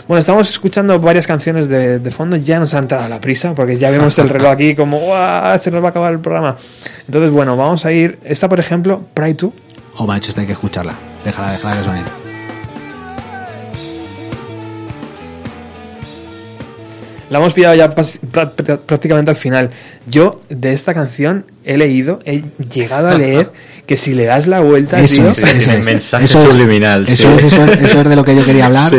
[0.07, 3.75] Bueno, estamos escuchando varias canciones de, de fondo, ya nos ha entrado la prisa, porque
[3.75, 5.59] ya vemos el reloj aquí como ¡guau!
[5.59, 6.57] se nos va a acabar el programa.
[7.07, 8.21] Entonces, bueno, vamos a ir.
[8.25, 9.53] Esta, por ejemplo, Pride 2.
[9.95, 10.95] Jo, macho, esta hay que escucharla.
[11.25, 12.26] Déjala, déjala que suene.
[17.31, 19.71] La hemos pillado ya prácticamente al final.
[20.09, 23.51] Yo de esta canción he leído, he llegado a leer
[23.87, 25.85] que si le das la vuelta, Eso tío, eso el es.
[25.85, 27.47] mensaje Eso es- subliminal, Eso, sí.
[27.47, 28.89] es, eso, es, eso es de lo que yo quería hablar.
[28.91, 28.97] Sí.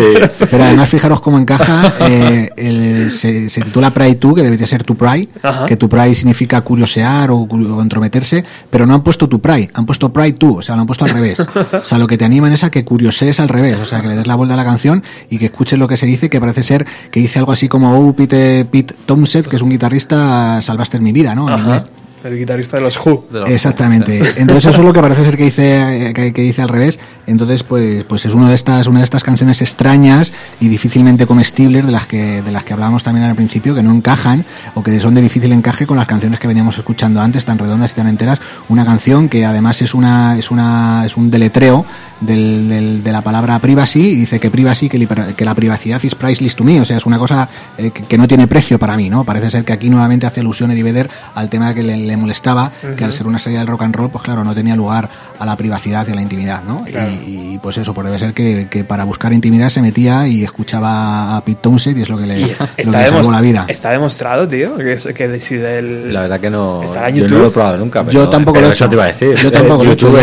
[0.51, 1.93] Pero además, fijaros cómo encaja.
[2.10, 5.30] eh, el- se, se titula Pride 2, que debería ser tu Pride.
[5.43, 5.66] Ajá.
[5.66, 8.43] Que tu Pride significa curiosear o, cu- o entrometerse.
[8.70, 10.55] Pero no han puesto tu Pride, han puesto Pride 2.
[10.58, 11.39] O sea, lo han puesto al revés.
[11.39, 13.78] O sea, lo que te animan es a que curiosees al revés.
[13.82, 15.95] O sea, que le des la vuelta a la canción y que escuches lo que
[15.95, 19.55] se dice, que parece ser que dice algo así como, oh, Pete, Pete Townsend, que
[19.55, 21.52] es un guitarrista, salvaste mi vida, ¿no?
[21.52, 21.86] En inglés.
[22.24, 23.26] El guitarrista de los Who.
[23.32, 24.18] De los- Exactamente.
[24.38, 26.99] Entonces eso es lo que parece ser que dice que, que dice al revés.
[27.28, 31.86] Entonces pues pues es una de estas una de estas canciones extrañas y difícilmente comestibles
[31.86, 34.45] de las que de las que hablábamos también al principio que no encajan
[34.76, 37.91] o que son de difícil encaje con las canciones que veníamos escuchando antes tan redondas
[37.91, 38.39] y tan enteras.
[38.70, 41.86] Una canción que además es una es una es un deletreo
[42.22, 46.01] del, del- de la palabra privacy y dice que privacy que, li- que la privacidad
[46.03, 46.82] is priceless to me.
[46.82, 47.47] O sea es una cosa
[47.78, 49.24] eh, que, que no tiene precio para mí, ¿no?
[49.24, 52.72] Parece ser que aquí nuevamente hace alusión Eddie Vedder al tema que le, le molestaba,
[52.97, 55.45] que al ser una serie del rock and roll, pues claro, no tenía lugar a
[55.45, 56.86] la privacidad y a la intimidad, ¿no?
[56.88, 60.43] Y, y, pues eso, pues debe ser que, que para buscar intimidad se metía y
[60.43, 63.41] escuchaba a Pete Townsend y es lo que le, Y lo que le salvó la
[63.41, 63.66] vida.
[63.68, 66.14] está demostrado, tío, que, es- que decide el...
[66.14, 66.82] La verdad que no.
[66.84, 68.03] Estará en yo no lo he probado nunca.
[68.03, 68.89] Pero, yo tampoco pero lo he eso hecho.
[68.89, 69.36] te iba a decir.
[69.36, 70.14] Yo tampoco lo he hecho.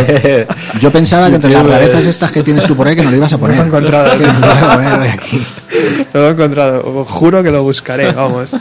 [0.80, 3.11] Yo pensaba que entre las rarezas es- estas que tienes tú por ahí que no
[3.11, 3.57] lo ibas a poner.
[3.59, 4.18] lo he encontrado.
[4.18, 4.26] Que
[6.14, 8.55] no lo he encontrado, os juro que lo buscaré, vamos.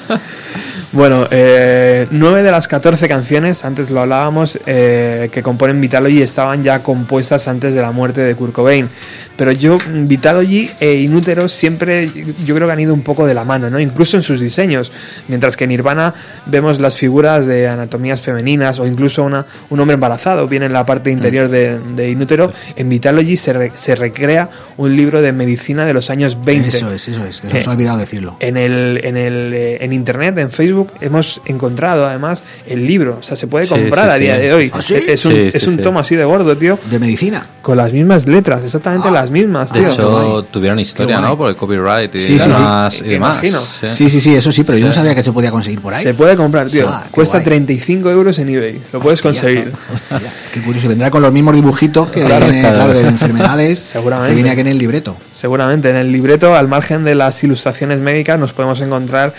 [0.93, 6.63] Bueno, eh, nueve de las 14 canciones, antes lo hablábamos, eh, que componen Vitalogy estaban
[6.63, 8.87] ya compuestas antes de la muerte de Kurt Cobain.
[9.35, 12.09] Pero yo, Vitalogy e Inútero siempre,
[12.45, 13.79] yo creo que han ido un poco de la mano, ¿no?
[13.79, 14.91] Incluso en sus diseños.
[15.27, 16.13] Mientras que en Nirvana
[16.45, 20.85] vemos las figuras de anatomías femeninas o incluso una, un hombre embarazado, viene en la
[20.85, 22.51] parte interior de, de Inútero.
[22.75, 26.67] En Vitalogy se, re- se recrea un libro de medicina de los años 20.
[26.69, 28.37] Eso es, eso es, nos Eh, ha olvidado decirlo.
[28.39, 33.17] En el, en el eh, en internet, en Facebook, hemos encontrado además el libro.
[33.19, 34.21] O sea, se puede Sí, comprar sí, a sí.
[34.23, 34.71] día de hoy.
[34.73, 34.93] ¿Ah, sí?
[34.95, 35.81] Es- Es un, Sí, sí, es un sí.
[35.81, 36.77] tomo así de gordo, tío.
[36.89, 37.45] De medicina.
[37.61, 39.89] Con las mismas letras, exactamente Ah, las mismas, De tío.
[39.89, 41.19] hecho, tuvieron historia.
[41.19, 41.37] ¿no?
[41.37, 42.49] Por el copyright y, Sí, sí, sí.
[42.49, 43.01] demás.
[43.01, 43.31] y demás.
[43.43, 43.61] imagino.
[43.93, 46.03] Sí, sí, sí, eso sí, pero yo no sabía que se podía conseguir por ahí.
[46.03, 46.87] se puede comprar, tío.
[46.89, 47.45] Ah, Cuesta guay.
[47.45, 48.81] 35 euros en eBay.
[48.91, 49.73] Lo puedes Hostia, conseguir.
[49.93, 50.87] hostia, qué curioso.
[50.87, 52.75] Vendrá con los mismos dibujitos que Claro, viene, claro.
[52.77, 54.29] claro, de enfermedades Seguramente.
[54.29, 55.15] que viene aquí en el libreto.
[55.31, 59.33] Seguramente en el libreto, al margen de las ilustraciones médicas, nos podemos encontrar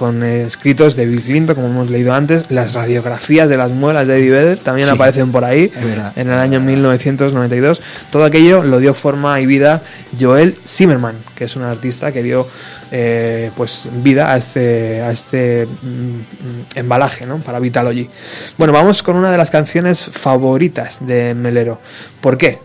[0.00, 4.16] con escritos de Bill Clinton, como hemos leído antes, las radiografías de las muelas de
[4.16, 5.70] Eddie Vedder también Sí, aparecen por ahí
[6.16, 7.82] en el año 1992.
[8.08, 9.82] Todo aquello lo dio forma y vida
[10.18, 12.48] Joel Zimmerman, que es un artista que dio
[12.90, 17.36] eh, pues vida a este a este mm, embalaje, ¿no?
[17.40, 18.08] Para Vitalogy.
[18.56, 21.78] Bueno, vamos con una de las canciones favoritas de Melero.
[22.22, 22.58] ¿Por qué?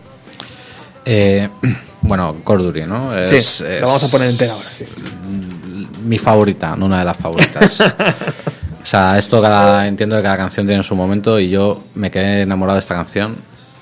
[1.04, 1.50] Eh,
[2.00, 3.14] bueno, Cordury, ¿no?
[3.14, 4.70] Es, sí, es lo vamos a poner entera ahora.
[4.74, 4.84] Sí.
[6.06, 7.80] Mi favorita, no una de las favoritas.
[8.82, 12.42] o sea, esto cada, entiendo que cada canción tiene su momento y yo me quedé
[12.42, 13.36] enamorado de esta canción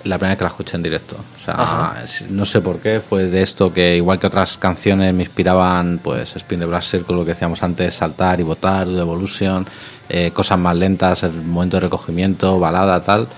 [0.05, 1.17] la primera vez que la escuché en directo.
[1.17, 1.95] O sea, Ajá.
[2.05, 5.99] es- no sé por qué, fue de esto que igual que otras canciones me inspiraban,
[6.03, 9.67] pues Spin the Brass Circle, lo que decíamos antes, Saltar y Votar, The Evolution,
[10.09, 13.29] eh, cosas más lentas, el momento de recogimiento, balada, tal.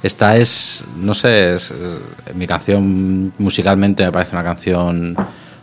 [0.00, 1.74] Esta es, no sé, es, eh,
[2.34, 5.16] mi canción musicalmente me parece una canción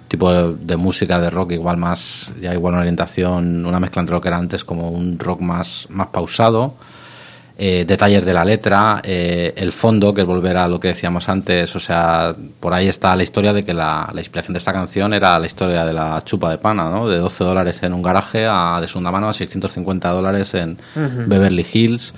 [0.09, 4.15] tipo de, de música de rock igual más ya igual una orientación una mezcla entre
[4.15, 6.73] lo que era antes como un rock más más pausado
[7.61, 11.29] eh, detalles de la letra eh, el fondo que es volver a lo que decíamos
[11.29, 14.73] antes o sea por ahí está la historia de que la, la inspiración de esta
[14.73, 17.07] canción era la historia de la chupa de pana ¿no?
[17.07, 20.77] de 12 dólares en un garaje a de segunda mano a 650 dólares en
[21.27, 22.13] Beverly Hills.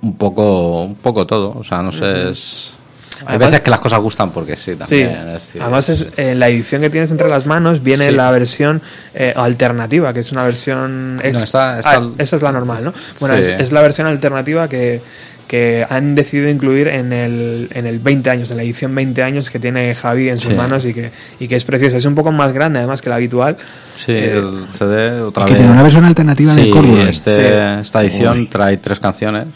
[0.00, 2.75] Un poco un poco todo o sea no sé es
[3.20, 5.08] Hay Además- veces que las cosas gustan porque sí, Sí, también.
[5.28, 8.14] es decir, además es en la edición que tienes entre las manos viene Sí.
[8.14, 8.82] la versión
[9.14, 11.20] eh, alternativa, que es una versión...
[11.24, 12.92] ex- está- está- Ah, esa es la normal, ¿no?
[13.20, 13.52] Bueno, Sí.
[13.54, 15.00] es, es la versión alternativa que,
[15.48, 19.48] que han decidido incluir en el, en el 20 años, en la edición 20 años
[19.48, 20.56] que tiene Javi en sus Sí.
[20.56, 21.96] manos y que, y que es preciosa.
[21.96, 23.56] Es un poco más grande además que la habitual.
[23.96, 25.60] Sí, Eh, el CD otra que vez.
[25.60, 27.08] tiene una versión alternativa de Sí, Corduroy.
[27.08, 27.80] este- Sí.
[27.80, 28.46] Esta edición Uy.
[28.48, 29.46] trae tres canciones: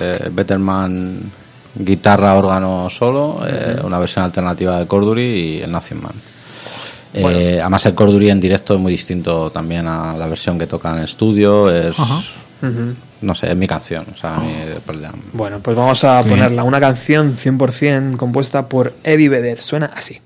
[0.00, 1.18] eh, Betterman,
[1.74, 6.14] guitarra, órgano solo, eh, una versión alternativa de Cordury y el Nothing Man.
[7.14, 7.58] Eh.
[7.60, 11.00] Además, el Cordury en directo es muy distinto también a la versión que toca en
[11.00, 11.70] estudio.
[11.70, 11.96] Es,
[13.20, 14.06] no sé, es mi canción.
[14.12, 15.22] O sea, Jam.
[15.32, 16.62] Bueno, pues vamos a ponerla.
[16.64, 19.58] Una canción 100% compuesta por Eddie Vedder.
[19.58, 20.20] Suena así.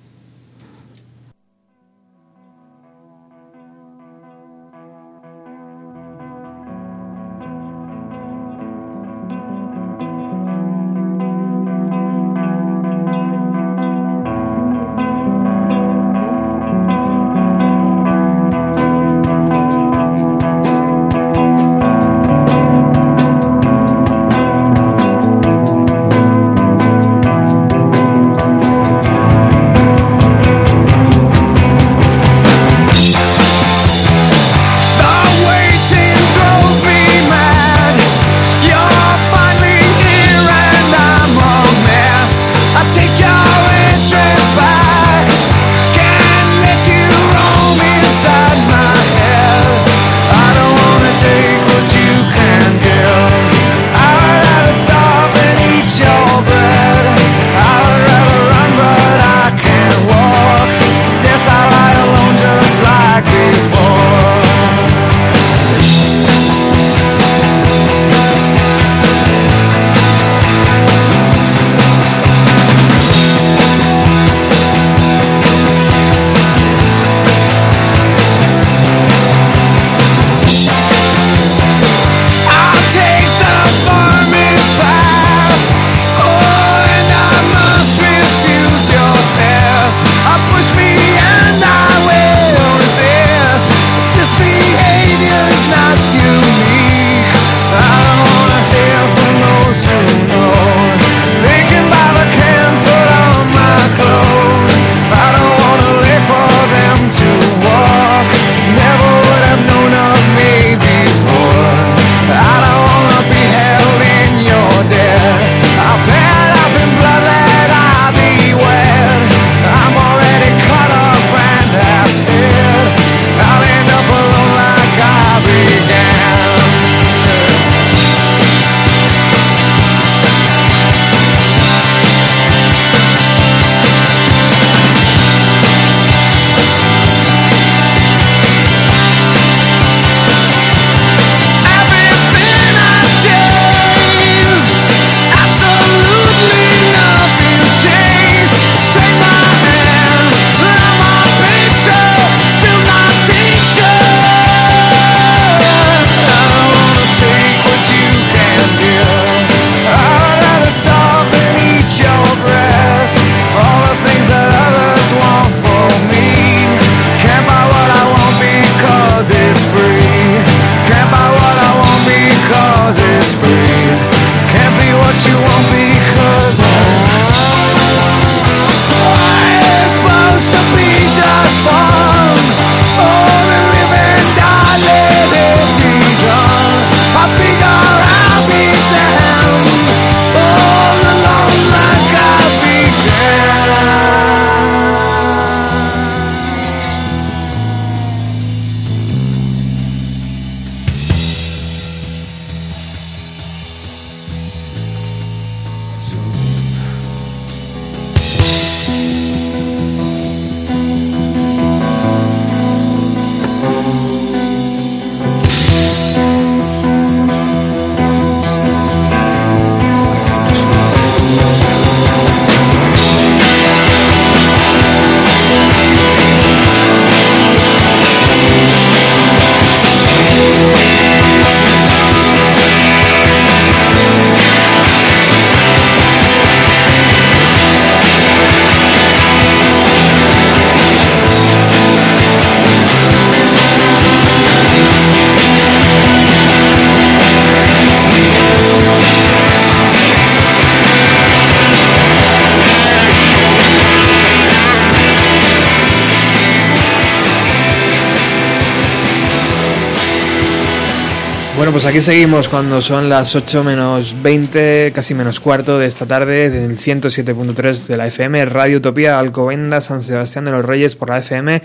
[261.73, 266.51] Pues aquí seguimos cuando son las 8 menos 20, casi menos cuarto de esta tarde,
[266.51, 271.19] del 107.3 de la FM, Radio Utopía, Alcobendas, San Sebastián de los Reyes por la
[271.19, 271.63] FM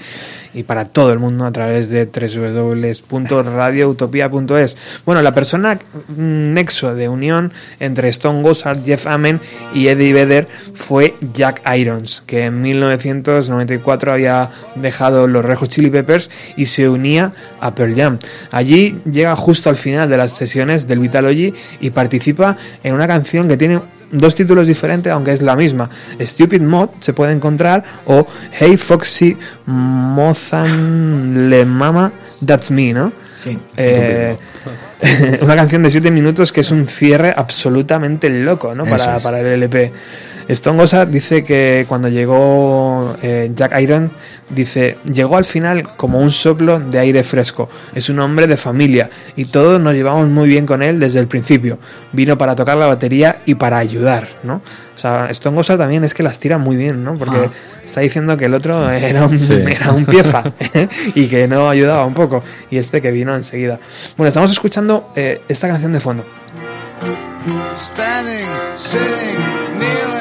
[0.58, 4.78] y para todo el mundo a través de www.radioutopia.es.
[5.06, 9.40] Bueno, la persona mm, nexo de unión entre Stone Gossard, Jeff Amen
[9.76, 15.92] y Eddie Vedder fue Jack Irons, que en 1994 había dejado los Red Hot Chili
[15.92, 18.18] Peppers y se unía a Pearl Jam.
[18.50, 23.48] Allí llega justo al final de las sesiones del Vitalogy y participa en una canción
[23.48, 23.80] que tiene
[24.12, 25.90] dos títulos diferentes, aunque es la misma.
[26.20, 32.12] Stupid Mod se puede encontrar o Hey Foxy Mozan Le Mama
[32.46, 33.12] That's Me, ¿no?
[33.38, 33.58] Sí.
[33.78, 34.36] Eh,
[35.42, 38.86] una canción de 7 minutos que es un cierre absolutamente loco, ¿no?
[38.86, 39.92] Para, para el LP.
[40.48, 44.10] Stone Gossard dice que cuando llegó eh, Jack Iron,
[44.50, 47.70] dice, llegó al final como un soplo de aire fresco.
[47.94, 51.28] Es un hombre de familia y todos nos llevamos muy bien con él desde el
[51.28, 51.78] principio.
[52.12, 54.62] Vino para tocar la batería y para ayudar, ¿no?
[54.96, 57.16] O sea, Stone Gossard también es que las tira muy bien, ¿no?
[57.20, 57.50] Porque Ah.
[57.86, 59.54] está diciendo que el otro era un, Sí.
[59.68, 60.44] era un pieza
[61.14, 62.44] y que no ayudaba un poco.
[62.72, 63.78] Y este que vino enseguida.
[64.18, 66.24] Bueno, estamos escuchando eh, esta canción de fondo.
[67.78, 70.17] Standing, sitting, kneeling.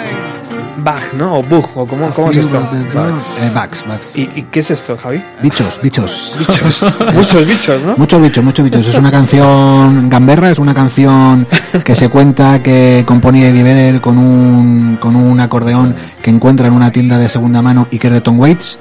[0.79, 1.35] Bach, ¿no?
[1.37, 2.59] O Bug, o cómo, cómo es esto.
[2.59, 4.11] Eh, Bugs, Bugs.
[4.15, 5.23] ¿Y, y qué es esto, Javi?
[5.43, 6.37] Bichos, bichos.
[6.39, 6.85] Bichos.
[7.15, 7.97] Muchos bichos, ¿no?
[7.97, 8.87] Muchos bichos, muchos bichos.
[8.87, 11.47] Es una canción gamberra, es una canción
[11.85, 16.73] que se cuenta que componía Eddie Vedder con un, con un acordeón que encuentra en
[16.75, 18.79] una tienda de segunda mano y que es de Tom Waits.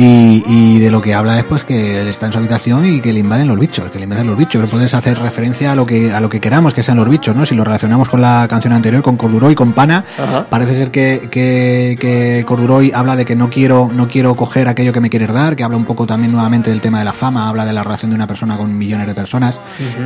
[0.00, 3.00] Y, y de lo que habla es pues que él está en su habitación y
[3.00, 4.68] que le invaden los bichos, que le invaden los bichos.
[4.70, 7.44] Puedes hacer referencia a lo que a lo que queramos que sean los bichos, ¿no?
[7.44, 10.46] Si lo relacionamos con la canción anterior, con Corduroy, con Pana, Ajá.
[10.48, 14.92] parece ser que, que, que Corduroy habla de que no quiero, no quiero coger aquello
[14.92, 17.48] que me quieres dar, que habla un poco también nuevamente del tema de la fama,
[17.48, 19.58] habla de la relación de una persona con millones de personas.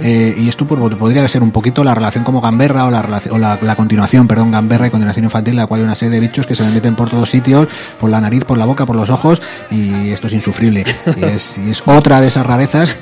[0.02, 3.35] Eh, y esto pues, podría ser un poquito la relación como Gamberra o la, relación,
[3.35, 6.20] o la, la continuación, perdón, Gamberra y continuación infantil, la cual hay una serie de
[6.20, 7.69] bichos que se me meten por todos sitios,
[8.01, 10.84] por la nariz, por la boca, por los ojos, y esto es insufrible.
[11.16, 12.96] Y es, y es otra de esas rarezas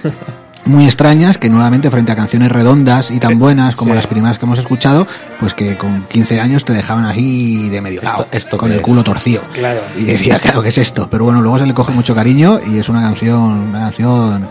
[0.66, 3.96] muy extrañas que nuevamente frente a canciones redondas y tan buenas como Sí.
[3.96, 5.06] las primeras que hemos escuchado,
[5.40, 8.82] pues que con 15 años te dejaban así de medio lado, esto con el es?
[8.82, 9.40] culo torcido.
[9.54, 9.80] Claro.
[9.96, 11.08] Y decía, claro, ¿qué es esto?
[11.10, 13.40] Pero bueno, luego se le coge mucho cariño y es una canción,
[13.70, 14.46] una canción,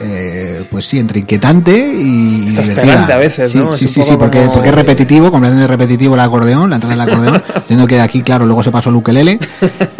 [0.00, 3.06] eh, pues sí, entre inquietante y divertida.
[3.14, 3.72] a veces, sí, ¿no?
[3.72, 7.12] Sí, sí, sí, porque, como- porque es repetitivo, completamente repetitivo el acordeón, la entrada del
[7.12, 9.38] acordeón, siendo que aquí, claro, luego se pasó al ukelele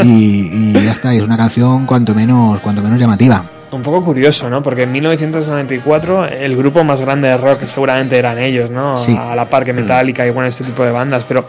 [0.03, 3.45] y, y ya está, y es una canción cuanto menos, cuanto menos llamativa.
[3.73, 4.62] Un poco curioso, ¿no?
[4.62, 8.97] Porque en 1994 el grupo más grande de rock seguramente eran ellos, ¿no?
[8.97, 9.16] Sí.
[9.21, 11.45] A la par que Metallica y bueno, este tipo de bandas, pero mm,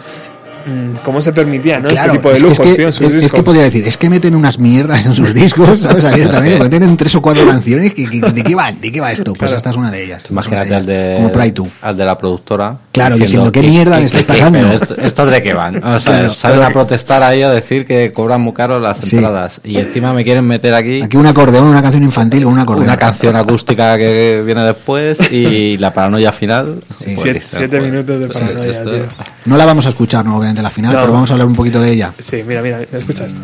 [1.03, 1.89] ¿cómo se permitía, no?
[1.89, 3.39] Claro, este tipo de es- lujos, es, que, tío, en sus es- es discos.
[3.39, 6.03] que podría decir, es que meten unas mierdas en sus discos, ¿sabes?
[6.05, 8.79] Abiertamente, porque tienen tres o cuatro canciones que, que- ¿de qué van?
[8.81, 9.33] ¿De qué va esto?
[9.33, 10.23] Pues esta es una de ellas.
[10.25, 11.67] es Imagínate de al de, Como Pride 2.
[11.81, 12.77] al de la productora.
[12.91, 15.83] Claro, diciendo, ¿qué "¿Qué- mierda le estáis pagando?" esto- ¿Estos de qué van?
[15.83, 16.33] O sea, Claro.
[16.33, 19.15] salen a protestar ahí a decir que cobran muy caro las Sí.
[19.17, 19.61] entradas.
[19.63, 22.85] Y encima me quieren meter aquí, Aquí un acordeón, una canción infantil con un acordeón.
[22.87, 26.81] una canción acústica que viene después y la paranoia final.
[26.97, 27.05] Sí.
[27.15, 29.05] Pues Siete, siete joder, minutos de sí, paranoia, esto- tío.
[29.45, 30.99] No la vamos a escuchar, no, obviamente, la final, No.
[31.01, 32.13] pero vamos a hablar un poquito de ella.
[32.19, 33.41] Sí, mira, mira, escucha esto.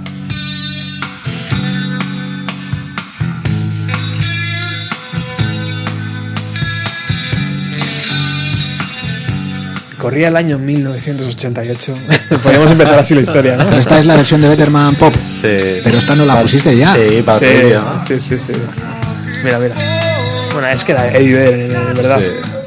[9.97, 11.95] Corría el año 1988.
[12.41, 13.65] Podríamos empezar así la historia, ¿no?
[13.65, 15.13] Pero esta es la versión de Betterman Pop.
[15.31, 15.79] Sí.
[15.83, 16.95] Pero esta no la pusiste ya.
[16.95, 17.45] Sí, para Sí,
[18.07, 18.53] sí, sí, sí.
[19.43, 19.75] Mira, mira.
[20.53, 22.19] Bueno, es que era Eddie Vedder, en verdad.
[22.19, 22.60] Sí.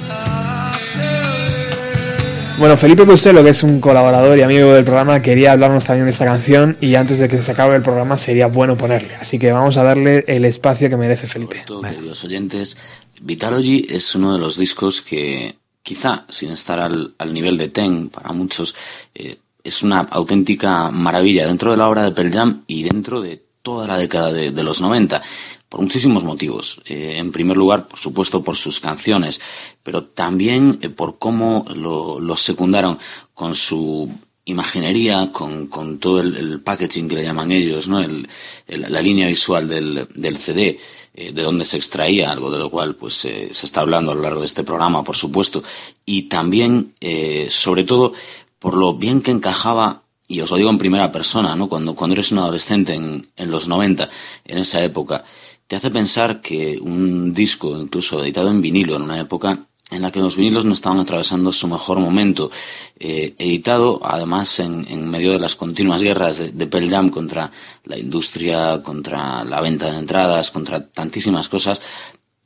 [2.56, 6.12] Bueno, Felipe Costello, que es un colaborador y amigo del programa, quería hablarnos también de
[6.12, 9.16] esta canción y antes de que se acabe el programa sería bueno ponerle.
[9.16, 11.64] Así que vamos a darle el espacio que merece Felipe.
[11.66, 12.76] todo, queridos oyentes,
[13.20, 18.08] Vitalogy es uno de los discos que, quizá sin estar al, al nivel de Ten
[18.08, 18.74] para muchos,
[19.16, 23.43] eh, es una auténtica maravilla dentro de la obra de Pearl Jam y dentro de
[23.64, 25.22] toda la década de, los 90,
[25.70, 26.82] por muchísimos motivos.
[26.84, 29.40] Eh, en primer lugar, por supuesto, por sus canciones,
[29.82, 32.98] pero también eh, por cómo lo, secundaron
[33.32, 34.06] con su
[34.44, 38.00] imaginería, con, con todo el, packaging que le llaman ellos, ¿no?
[38.00, 38.28] El-
[38.66, 40.78] la línea visual del, del CD,
[41.14, 44.20] eh, de donde se extraía, algo de lo cual pues se está hablando a lo
[44.20, 45.62] largo de este programa, por supuesto,
[46.04, 46.92] y también,
[47.48, 48.12] sobre todo,
[48.58, 51.68] por lo bien que encajaba, y os lo digo en primera persona, ¿no?
[51.68, 54.08] Cuando, cuando eres un adolescente en, en los 90,
[54.46, 55.24] en esa época,
[55.66, 59.58] te hace pensar que un disco, incluso editado en vinilo, en una época
[59.90, 62.50] en la que los vinilos no estaban atravesando su mejor momento,
[62.98, 67.50] eh, editado además en, en medio de las continuas guerras de, de Pearl Jam contra
[67.84, 71.82] la industria, contra la venta de entradas, contra tantísimas cosas,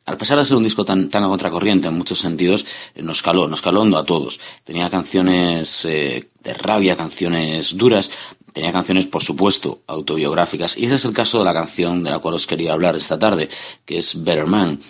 [0.09, 2.65] al pesar de ser un disco tan, tan a contracorriente en muchos sentidos,
[2.95, 4.41] eh, nos caló, nos caló hondo a todos.
[4.65, 8.11] Tenía canciones eh, de rabia, canciones duras,
[8.55, 12.21] tenía canciones, por supuesto, autobiográficas, y ese es el caso de la canción de la
[12.21, 13.51] cual os quería hablar esta tarde,
[13.85, 14.81] que es Better Man.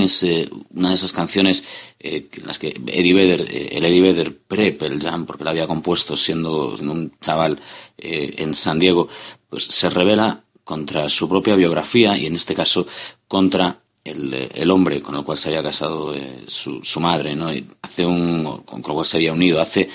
[0.00, 1.64] Es eh, una de esas canciones
[1.98, 3.40] en las que Eddie Vedder,
[3.72, 7.58] el Eddie Vedder pre Pearl Jam, porque la había compuesto siendo, siendo un chaval
[7.98, 9.08] en San Diego,
[9.50, 12.86] pues se revela contra su propia biografía y en este caso
[13.26, 17.48] contra el, el hombre con el cual se había casado eh, su, su madre, ¿no?
[17.82, 19.88] Hace un, con el cual se había unido, hace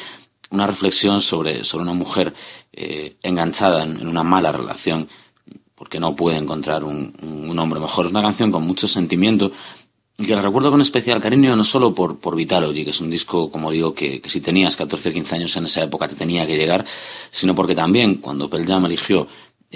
[0.51, 2.33] una reflexión sobre, sobre una mujer
[2.73, 5.07] eh, enganchada en, en una mala relación
[5.75, 8.05] porque no puede encontrar un, un hombre mejor.
[8.05, 9.51] Es una canción con mucho sentimiento
[10.17, 13.09] y que la recuerdo con especial cariño no solo por, por Vitalogy, que es un
[13.09, 16.15] disco, como digo, que, que si tenías 14 o 15 años en esa época te
[16.15, 16.85] tenía que llegar,
[17.29, 19.27] sino porque también cuando Pearl Jam eligió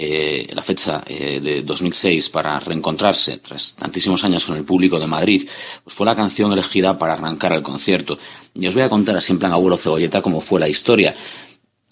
[0.02, 5.06] eh, la fecha eh, de 2006 para reencontrarse tras tantísimos años con el público de
[5.06, 5.46] Madrid,
[5.84, 8.18] pues fue la canción elegida para arrancar el concierto.
[8.54, 11.14] Y os voy a contar así en plan abuelo cebolleta cómo fue la historia.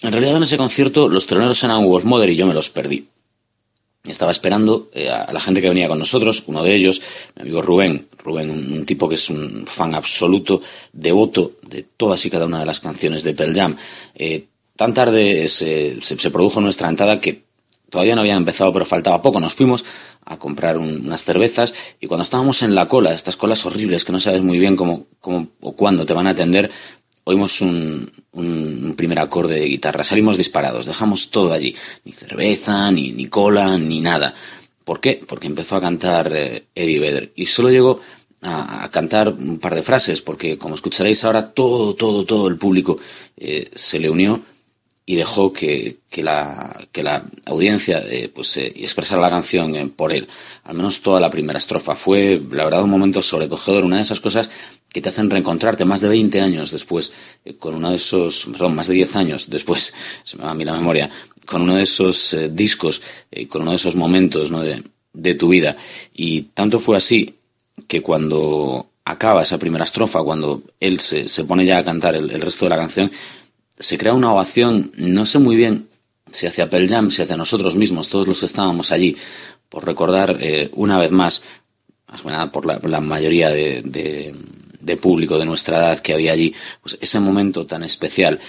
[0.01, 3.07] En realidad en ese concierto los teloneros eran Wolf Mother y yo me los perdí.
[4.05, 7.03] Estaba esperando eh, a la gente que venía con nosotros, uno de ellos,
[7.37, 10.63] mi amigo Rubén, Rubén, un, tipo que es un fan absoluto,
[10.95, 13.77] devoto de todas y cada una de las canciones de Pearl Jam.
[14.15, 17.48] Eh, tan tarde se, se, se, produjo nuestra entrada que
[17.91, 19.41] todavía no había empezado, pero faltaba poco.
[19.41, 19.85] Nos fuimos
[20.25, 24.13] a comprar un, unas cervezas y cuando estábamos en la cola, estas colas horribles que
[24.13, 26.71] no sabes muy bien cómo, cómo o cuándo te van a atender,
[27.25, 31.75] oímos un, un, primer acorde de guitarra, salimos disparados, dejamos todo allí,
[32.05, 34.35] ni cerveza, ni, cola, ni nada.
[34.85, 35.21] ¿Por qué?
[35.29, 38.01] Porque empezó a cantar eh, Eddie Vedder y solo llegó
[38.41, 42.57] a, a, cantar un par de frases, porque como escucharéis ahora, todo, todo, todo el
[42.57, 42.99] público
[43.37, 44.43] eh, se le unió
[45.09, 46.85] y dejó que, la,
[47.47, 50.29] audiencia eh, pues, eh, expresara la canción por él.
[50.65, 51.97] Al menos toda la primera estrofa.
[51.97, 54.51] Fue, la verdad, un momento sobrecogedor, una de esas cosas
[54.93, 57.15] que te hacen reencontrarte más de 20 años después,
[57.47, 59.95] eh, con uno de esos, perdón, más de 10 años después,
[60.25, 61.09] se me va a mí la memoria,
[61.47, 64.61] con uno de esos eh, discos, eh, con uno de esos momentos ¿no?
[64.61, 65.75] de, tu vida.
[66.13, 67.35] Y tanto fue así
[67.87, 72.67] que cuando acaba esa primera estrofa, cuando él se, pone ya a cantar el resto
[72.67, 73.11] de la canción,
[73.79, 75.89] se crea una ovación, no sé muy bien
[76.31, 79.17] si hacia Pearl Jam, si hacia nosotros mismos, todos los que estábamos allí,
[79.69, 81.43] por recordar eh, una vez más,
[82.07, 84.35] más que nada por la, mayoría de,
[85.01, 88.41] público de nuestra edad que había allí, pues ese momento tan especial,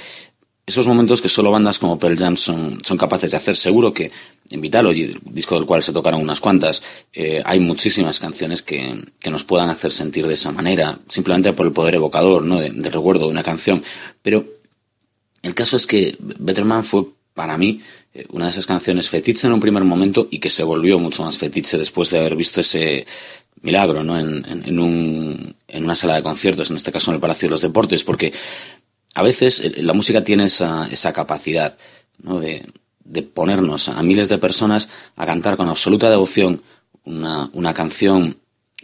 [0.65, 3.57] esos momentos que solo bandas como Pearl Jam son, son capaces de hacer.
[3.57, 4.11] Seguro que
[4.51, 9.03] en Vitalogy, el disco del cual se tocaron unas cuantas, eh, hay muchísimas canciones que,
[9.19, 12.59] que, nos puedan hacer sentir de esa manera, simplemente por el poder evocador, ¿no?
[12.59, 13.83] de, de recuerdo de una canción.
[14.21, 14.45] Pero
[15.43, 17.81] el caso es que Better Man fue para mí
[18.13, 21.23] eh, una de esas canciones fetiche en un primer momento y que se volvió mucho
[21.23, 23.05] más fetiche después de haber visto ese
[23.61, 24.17] milagro ¿no?
[24.19, 27.47] en, en, en, un, en una sala de conciertos, en este caso en el Palacio
[27.47, 28.33] de los Deportes, porque
[29.15, 31.77] a veces eh, la música tiene esa, esa capacidad
[32.19, 32.39] ¿no?
[32.39, 32.65] de,
[33.03, 36.61] de ponernos a miles de personas a cantar con absoluta devoción
[37.03, 38.37] una, una canción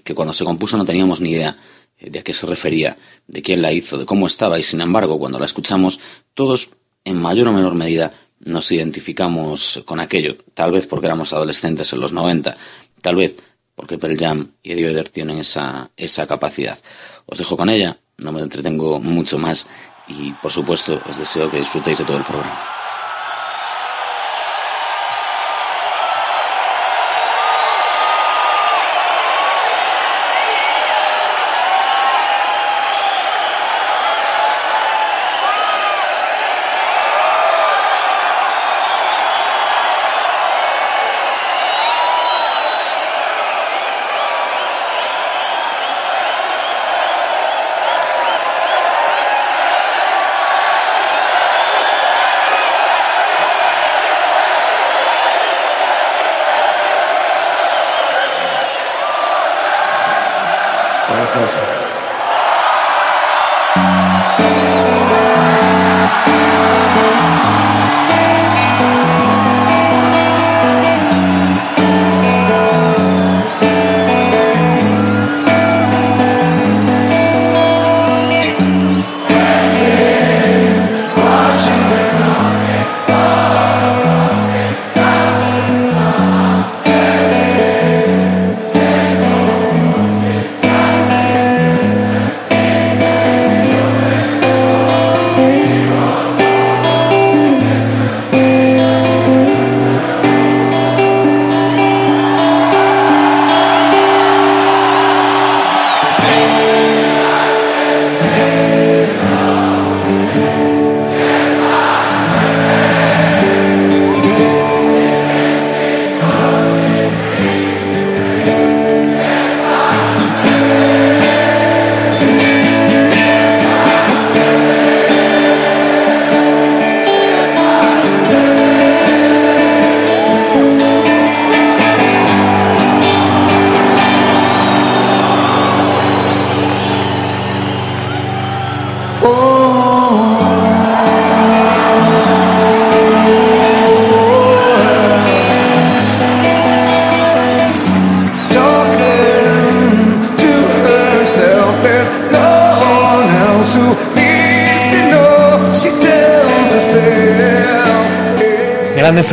[0.04, 1.56] que cuando se compuso no teníamos ni idea
[2.00, 2.98] de a qué se refería,
[3.28, 6.00] de quién la hizo, de cómo estaba, y sin embargo, cuando la escuchamos,
[6.34, 6.72] todos,
[7.04, 12.00] en mayor o menor medida, nos identificamos con aquello, tal vez porque éramos adolescentes en
[12.02, 12.56] los 90,
[13.02, 13.36] tal vez
[13.76, 16.78] porque Pearl Jam y Eddie Vedder tienen esa, esa capacidad.
[17.26, 19.68] Os dejo con ella, no me entretengo mucho más
[20.08, 22.75] y, por supuesto, os deseo que disfrutéis de todo el programa.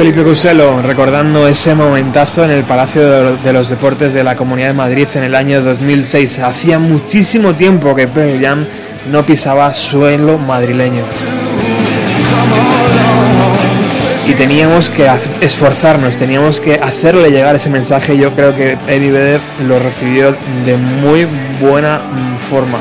[0.02, 4.72] Felipe Cuselo, recordando ese momentazo en el Palacio de los Deportes de la Comunidad de
[4.72, 6.40] Madrid en el año 2006.
[6.40, 8.66] Hacía muchísimo tiempo que Pearl Jam
[9.12, 11.04] no pisaba suelo madrileño.
[14.26, 15.08] Y teníamos que
[15.40, 18.18] esforzarnos, teníamos que hacerle llegar ese mensaje.
[18.18, 20.34] Yo creo que Eddie Vedder lo recibió
[20.64, 21.28] de muy
[21.60, 22.00] buena
[22.50, 22.80] forma.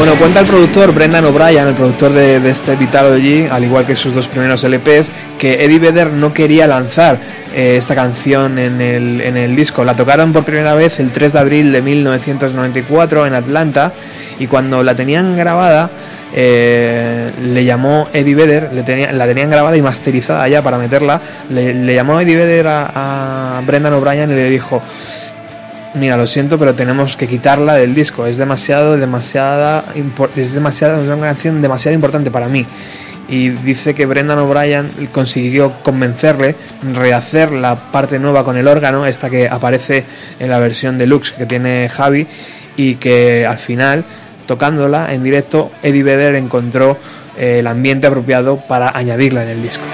[0.00, 3.94] Bueno, cuenta el productor Brendan O'Brien, el productor de, de este Vitalogy, al igual que
[3.94, 7.18] sus dos primeros LPs, que Eddie Vedder no quería lanzar
[7.54, 9.84] eh, esta canción en el, en el disco.
[9.84, 13.92] La tocaron por primera vez el 3 de abril de 1994 en Atlanta
[14.38, 15.90] y cuando la tenían grabada
[16.32, 21.20] eh, le llamó Eddie Vedder, le tenía- la tenían grabada y masterizada ya para meterla,
[21.50, 24.80] le, le llamó Eddie Vedder a, a Brendan O'Brien y le dijo,
[25.94, 28.26] Mira, lo siento, pero tenemos que quitarla del disco.
[28.26, 29.84] Es demasiado, demasiada,
[30.36, 32.64] es demasiado, es una canción demasiado importante para mí.
[33.28, 36.54] Y dice que Brendan O'Brien consiguió convencerle,
[36.94, 40.04] rehacer la parte nueva con el órgano, esta que aparece
[40.38, 42.26] en la versión deluxe que tiene Javi,
[42.76, 44.04] y que al final,
[44.46, 46.98] tocándola en directo, Eddie Vedder encontró
[47.38, 49.84] eh, el ambiente apropiado para añadirla en el disco.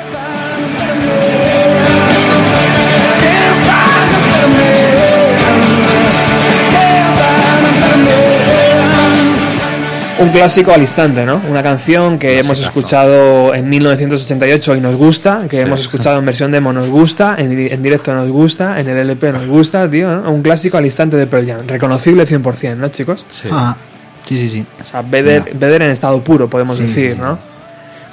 [10.18, 11.42] Un clásico al instante, ¿no?
[11.48, 15.62] Una canción que hemos escuchado en 1988 y nos gusta, que Sí.
[15.62, 19.32] hemos escuchado en versión demo nos gusta, en, en directo nos gusta, en el LP
[19.32, 20.30] nos gusta, tío, ¿no?
[20.30, 23.26] Un clásico al instante de Pearl Jam, reconocible 100%, ¿no, chicos?
[23.30, 23.48] Sí.
[23.52, 23.76] Ah,
[24.26, 24.66] sí, sí, sí.
[24.82, 27.38] O sea, Vedder, Vedder en estado puro, podemos Sí, decir, sí, ¿no?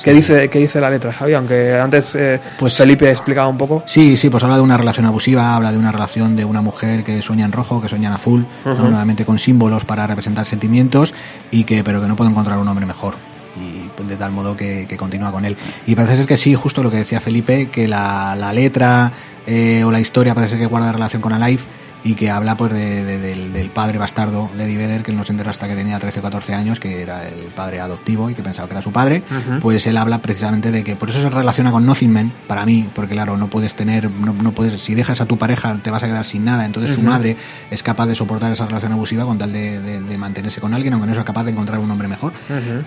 [0.04, 1.34] ¿Qué, dice, ¿Qué dice la letra, Javi?
[1.34, 3.84] Aunque antes eh, Pues- Felipe explicaba un poco.
[3.86, 7.04] Sí, sí, pues habla de una relación abusiva, habla de una relación de una mujer
[7.04, 11.14] que sueña en rojo, que sueña en azul, nuevamente con símbolos para representar sentimientos
[11.52, 13.16] y que pero que no puede encontrar un hombre mejor
[13.56, 15.56] y de tal modo que, que continúa con él.
[15.88, 19.12] Y parece ser que sí, justo lo que decía Felipe, que la, la letra
[19.46, 21.62] eh, o la historia parece que guarda relación con Alive
[22.06, 25.18] y que habla pues de- de- del, del padre bastardo de Eddie Vedder, que él
[25.18, 28.30] no se enteró hasta que tenía 13 o 14 años, que era el padre adoptivo
[28.30, 29.24] y que pensaba que era su padre,
[29.62, 32.90] pues él habla precisamente de que por eso se relaciona con Nothing Man, para mí,
[32.94, 36.04] porque claro, no puedes tener, no, no puedes, si dejas a tu pareja te vas
[36.04, 37.38] a quedar sin nada, entonces su madre
[37.72, 40.94] es capaz de soportar esa relación abusiva con tal de, de- de mantenerse con alguien,
[40.94, 42.34] aunque no sea capaz de encontrar un hombre mejor.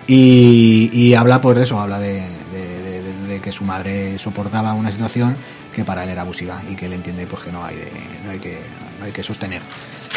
[0.07, 2.23] Y, y habla pues de eso, habla de,
[3.41, 5.35] que su madre soportaba una situación
[5.73, 7.91] que para él era abusiva y que él entiende pues que no hay, de-
[8.25, 8.57] no hay, que,
[9.03, 9.61] hay que sostener.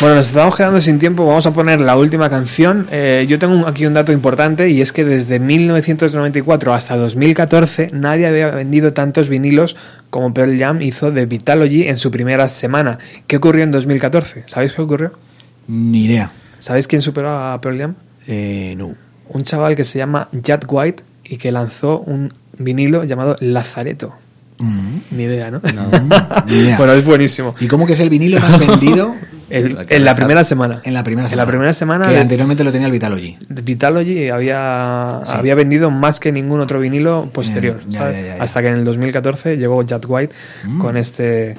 [0.01, 2.89] Bueno, nos estamos quedando sin tiempo, vamos a poner la última canción.
[2.91, 8.27] Eh, yo tengo aquí un dato importante y es que desde 1994 hasta 2014 nadie
[8.27, 9.77] había vendido tantos vinilos
[10.09, 12.99] como Pearl Jam hizo de Vitalogy en su primera semana.
[13.27, 14.45] ¿Qué ocurrió en 2014?
[14.47, 15.13] ¿Sabéis qué ocurrió?
[15.69, 16.33] Ni idea.
[16.61, 17.95] ¿Sabéis quién superó a Pearl Jam?
[18.27, 18.95] Eh, no.
[19.29, 24.15] Un chaval que se llama Jack White y que lanzó un vinilo llamado Lazareto.
[24.61, 24.99] Mm.
[25.17, 25.61] Ni idea, ¿no?
[26.47, 26.77] Ni idea.
[26.77, 27.55] bueno, es buenísimo.
[27.61, 29.15] ¿Y cómo que es el vinilo más vendido
[29.49, 30.81] El- en la primera semana.
[30.85, 31.43] en la primera En semana?
[31.45, 33.37] la primera semana Que de- anteriormente lo tenía el Vitalogy.
[33.49, 35.33] Vitalogy había, Sí.
[35.35, 38.17] había vendido más que ningún otro vinilo posterior, Ya, ya, ¿sabes?
[38.17, 38.43] ya, ya, ya.
[38.43, 40.35] hasta que en el 2014 llegó Jack White
[40.65, 40.81] Mm.
[40.81, 41.57] con este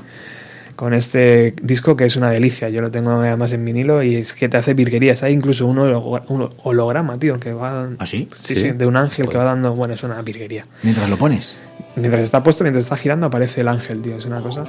[0.75, 2.69] con este disco que es una delicia.
[2.69, 5.23] Yo lo tengo además en vinilo y es que te hace virguerías.
[5.23, 8.27] Hay incluso un, un holograma, tío, que va ¿Ah, sí?
[8.33, 8.61] sí, Sí.
[8.61, 10.65] sí, de un ángel que va dando, bueno, es una virguería.
[10.83, 11.55] Mientras lo pones.
[11.95, 14.63] Mientras está puesto, mientras está girando aparece el ángel, tío, es una cosa.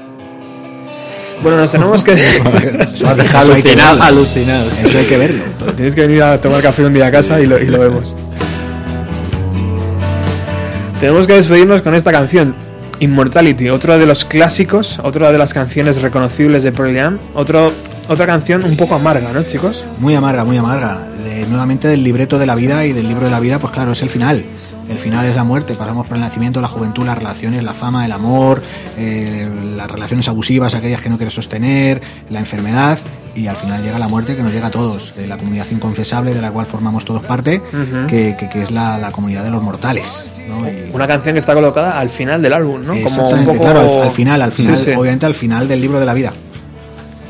[1.42, 2.12] Bueno, nos tenemos que-
[3.34, 4.70] Alucinado, alucinado.
[4.84, 5.42] Eso hay que verlo.
[5.76, 8.14] Tienes que venir a tomar café un día a casa y lo, y lo vemos.
[11.00, 12.54] Tenemos que despedirnos con esta canción,
[13.02, 18.62] Immortality, otro de los clásicos, otra de las canciones reconocibles de Pearl Jam, otra canción
[18.64, 19.84] un poco amarga, ¿no, chicos?
[19.98, 21.00] Muy amarga, muy amarga.
[21.24, 23.90] De- nuevamente del libreto de la vida y del libro de la vida, pues claro,
[23.92, 24.44] es el final.
[24.92, 25.74] El final es la muerte.
[25.74, 28.62] Pasamos por el nacimiento, la juventud, las relaciones, la fama, el amor,
[28.98, 32.00] eh, las relaciones abusivas, aquellas que no quieres sostener,
[32.30, 32.98] la enfermedad
[33.34, 36.34] y al final llega la muerte que nos llega a todos, de la comunidad inconfesable
[36.34, 37.62] de la cual formamos todos parte,
[38.06, 40.28] que, que- que es la, la comunidad de los mortales.
[40.46, 40.68] ¿no?
[40.68, 42.88] Y- Una canción que está colocada al final del álbum, ¿no?
[42.88, 43.64] Como un Exactamente, poco...
[43.64, 44.90] claro, al, al final, al final, Sí, sí.
[44.90, 46.32] obviamente al final del libro de la vida.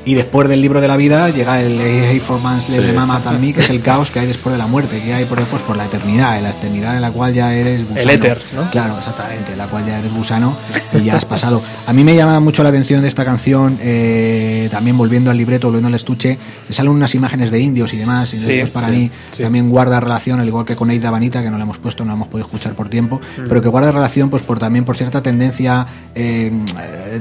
[0.05, 2.93] Y después del libro de la vida llega el Hey for Mans de Sí.
[2.95, 5.39] Mama Tammy, que es el caos que hay después de la muerte, que hay por
[5.39, 8.01] después por la eternidad, en la eternidad en la cual ya eres gusano.
[8.01, 8.69] El éter, ¿no?
[8.71, 10.57] Claro, exactamente, en la cual ya eres gusano
[10.93, 11.63] y ya has pasado.
[11.87, 15.69] A mí me llama mucho la atención de esta canción, eh, también volviendo al libreto,
[15.69, 18.93] volviendo al estuche, te salen unas imágenes de indios y demás, y Sí, para sí,
[18.93, 19.11] mí
[19.41, 22.09] también guarda relación, al igual que con Eida Vanita, que no la hemos puesto, no
[22.11, 25.23] la hemos podido escuchar por tiempo, pero que guarda relación pues por también por cierta
[25.23, 26.51] tendencia eh,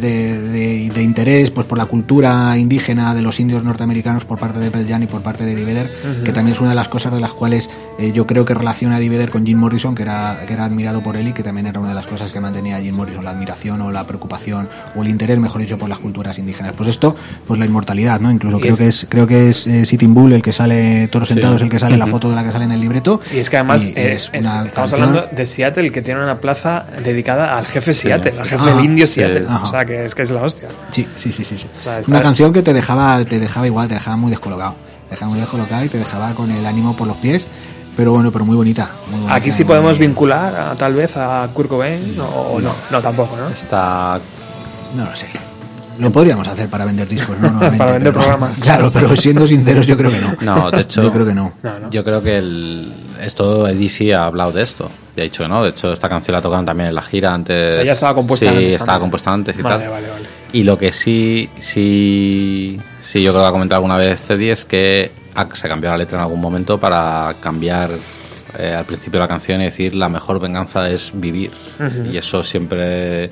[0.02, 4.40] de, de- de interés pues por la cultura indígena indígena de los indios norteamericanos por
[4.40, 6.24] parte de Pearl Jam y por parte de Eddie Vedder, Ujú.
[6.24, 7.70] que también es una de las cosas de las cuales
[8.00, 10.64] eh, yo creo que relaciona a Eddie Vedder con Jim Morrison, que era, que era
[10.64, 13.26] admirado por él y que también era una de las cosas que mantenía Jim Morrison,
[13.26, 16.72] la admiración o la preocupación o el interés, mejor dicho, por las culturas indígenas.
[16.72, 17.14] Pues esto,
[17.46, 18.32] pues la inmortalidad, ¿no?
[18.32, 21.26] Incluso creo es- que es creo que es eh, Sitting Bull el que sale, Toro
[21.26, 21.34] Sí.
[21.34, 22.12] Sentado es el que sale, la Ujú.
[22.14, 23.20] foto de la que sale en el libreto.
[23.34, 26.24] Y es que además Y es- es- una estamos canción- hablando de Seattle, que tiene
[26.24, 28.76] una plaza dedicada al jefe Seattle, al jefe Ajá.
[28.78, 29.16] del indio Sí.
[29.16, 29.46] Seattle.
[29.50, 29.64] Ajá.
[29.64, 30.70] O sea, que es que es la hostia.
[30.92, 31.58] Sí, sí, sí, sí.
[31.58, 31.68] sí.
[31.78, 34.76] O sea, Una canción que te dejaba, te dejaba igual, te dejaba muy descolocado.
[35.10, 37.48] Te dejaba muy descolocado y te dejaba con el ánimo por los pies.
[37.98, 38.90] Pero bueno, pero muy bonita.
[39.08, 43.02] muy bonita, Aquí sí podemos vincular a- tal vez a Kurt Cobain o no, no
[43.02, 43.50] tampoco, ¿no?
[43.50, 44.20] Está
[44.96, 45.28] No lo sé.
[46.00, 47.60] Lo podríamos hacer para vender discos, ¿no?
[47.78, 48.60] Para vender pero- programas.
[48.64, 50.36] Claro, pero siendo sinceros, yo creo que no.
[50.42, 51.54] No, de hecho, Yo creo que no.
[51.62, 51.90] No, no.
[51.92, 54.90] Yo creo que el, esto Eddie sí ha hablado de esto.
[55.16, 55.62] Y ha dicho que no.
[55.62, 57.72] De hecho, esta canción la tocaron también en la gira antes.
[57.72, 59.02] O sea, ya estaba compuesta sí, antes estaba también.
[59.02, 59.92] compuesta antes y Vale, tal.
[59.94, 60.26] vale, vale.
[60.54, 64.66] Y lo que sí, sí, sí, yo creo que ha comentado alguna vez Eddie es
[64.66, 67.92] que ha- se cambió la letra en algún momento para cambiar
[68.60, 71.52] eh, al principio de la canción y decir la mejor venganza es vivir.
[72.12, 73.30] Y eso siempre.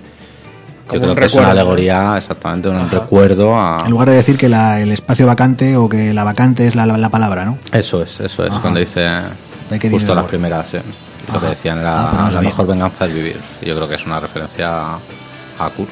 [0.88, 3.00] Como yo creo que es una alegoría, exactamente, un Ajá.
[3.02, 3.82] recuerdo a.
[3.86, 6.86] En lugar de decir que la- el espacio vacante o que la vacante es la,
[6.86, 7.58] la- la palabra, ¿no?
[7.74, 8.62] Eso es, eso es, Ajá.
[8.62, 9.06] cuando dice
[9.92, 10.78] justo las primeras, sí.
[11.32, 13.36] Lo que decían Ah, era no la mejor venganza es vivir.
[13.62, 15.00] Y Yo creo que es una referencia a,
[15.60, 15.90] a Kurt.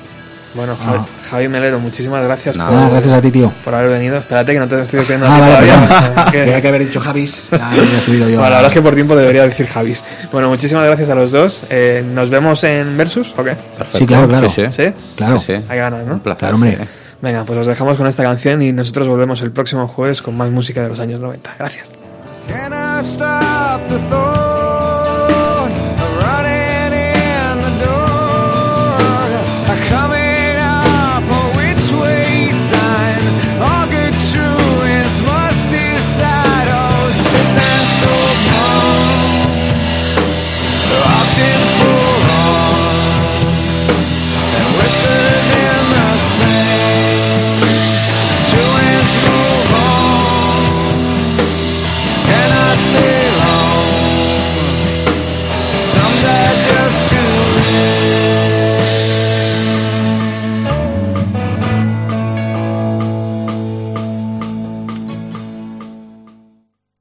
[0.57, 2.69] Bueno, Javi, Javi Melero, muchísimas gracias Nada.
[2.71, 3.53] por, Nada, gracias a ti, tío.
[3.63, 4.17] por haber venido.
[4.17, 5.87] Espérate que no te estoy diciendo Ah, vale, todavía.
[5.87, 6.25] perdón.
[6.31, 7.47] Que- Tenía que haber dicho Javis.
[7.51, 8.39] Ya subido yo.
[8.39, 10.03] Bueno, la verdad es que por tiempo debería decir Javis.
[10.33, 11.63] Bueno, muchísimas gracias a los dos.
[11.69, 13.51] Eh, ¿Nos vemos en Versus o qué?
[13.55, 13.97] Perfecto.
[13.99, 14.49] Sí, claro, claro.
[14.49, 14.83] Sí, sí.
[14.83, 14.93] ¿Sí?
[15.15, 15.39] Claro.
[15.39, 15.63] Sí, sí.
[15.69, 16.15] Hay ganas, ¿no?
[16.15, 16.39] Un placer.
[16.39, 16.77] Claro, hombre.
[16.81, 16.87] sí.
[17.21, 20.49] Venga, pues os dejamos con esta canción y nosotros volvemos el próximo jueves con más
[20.51, 21.51] música de los años 90.
[21.57, 21.91] Gracias.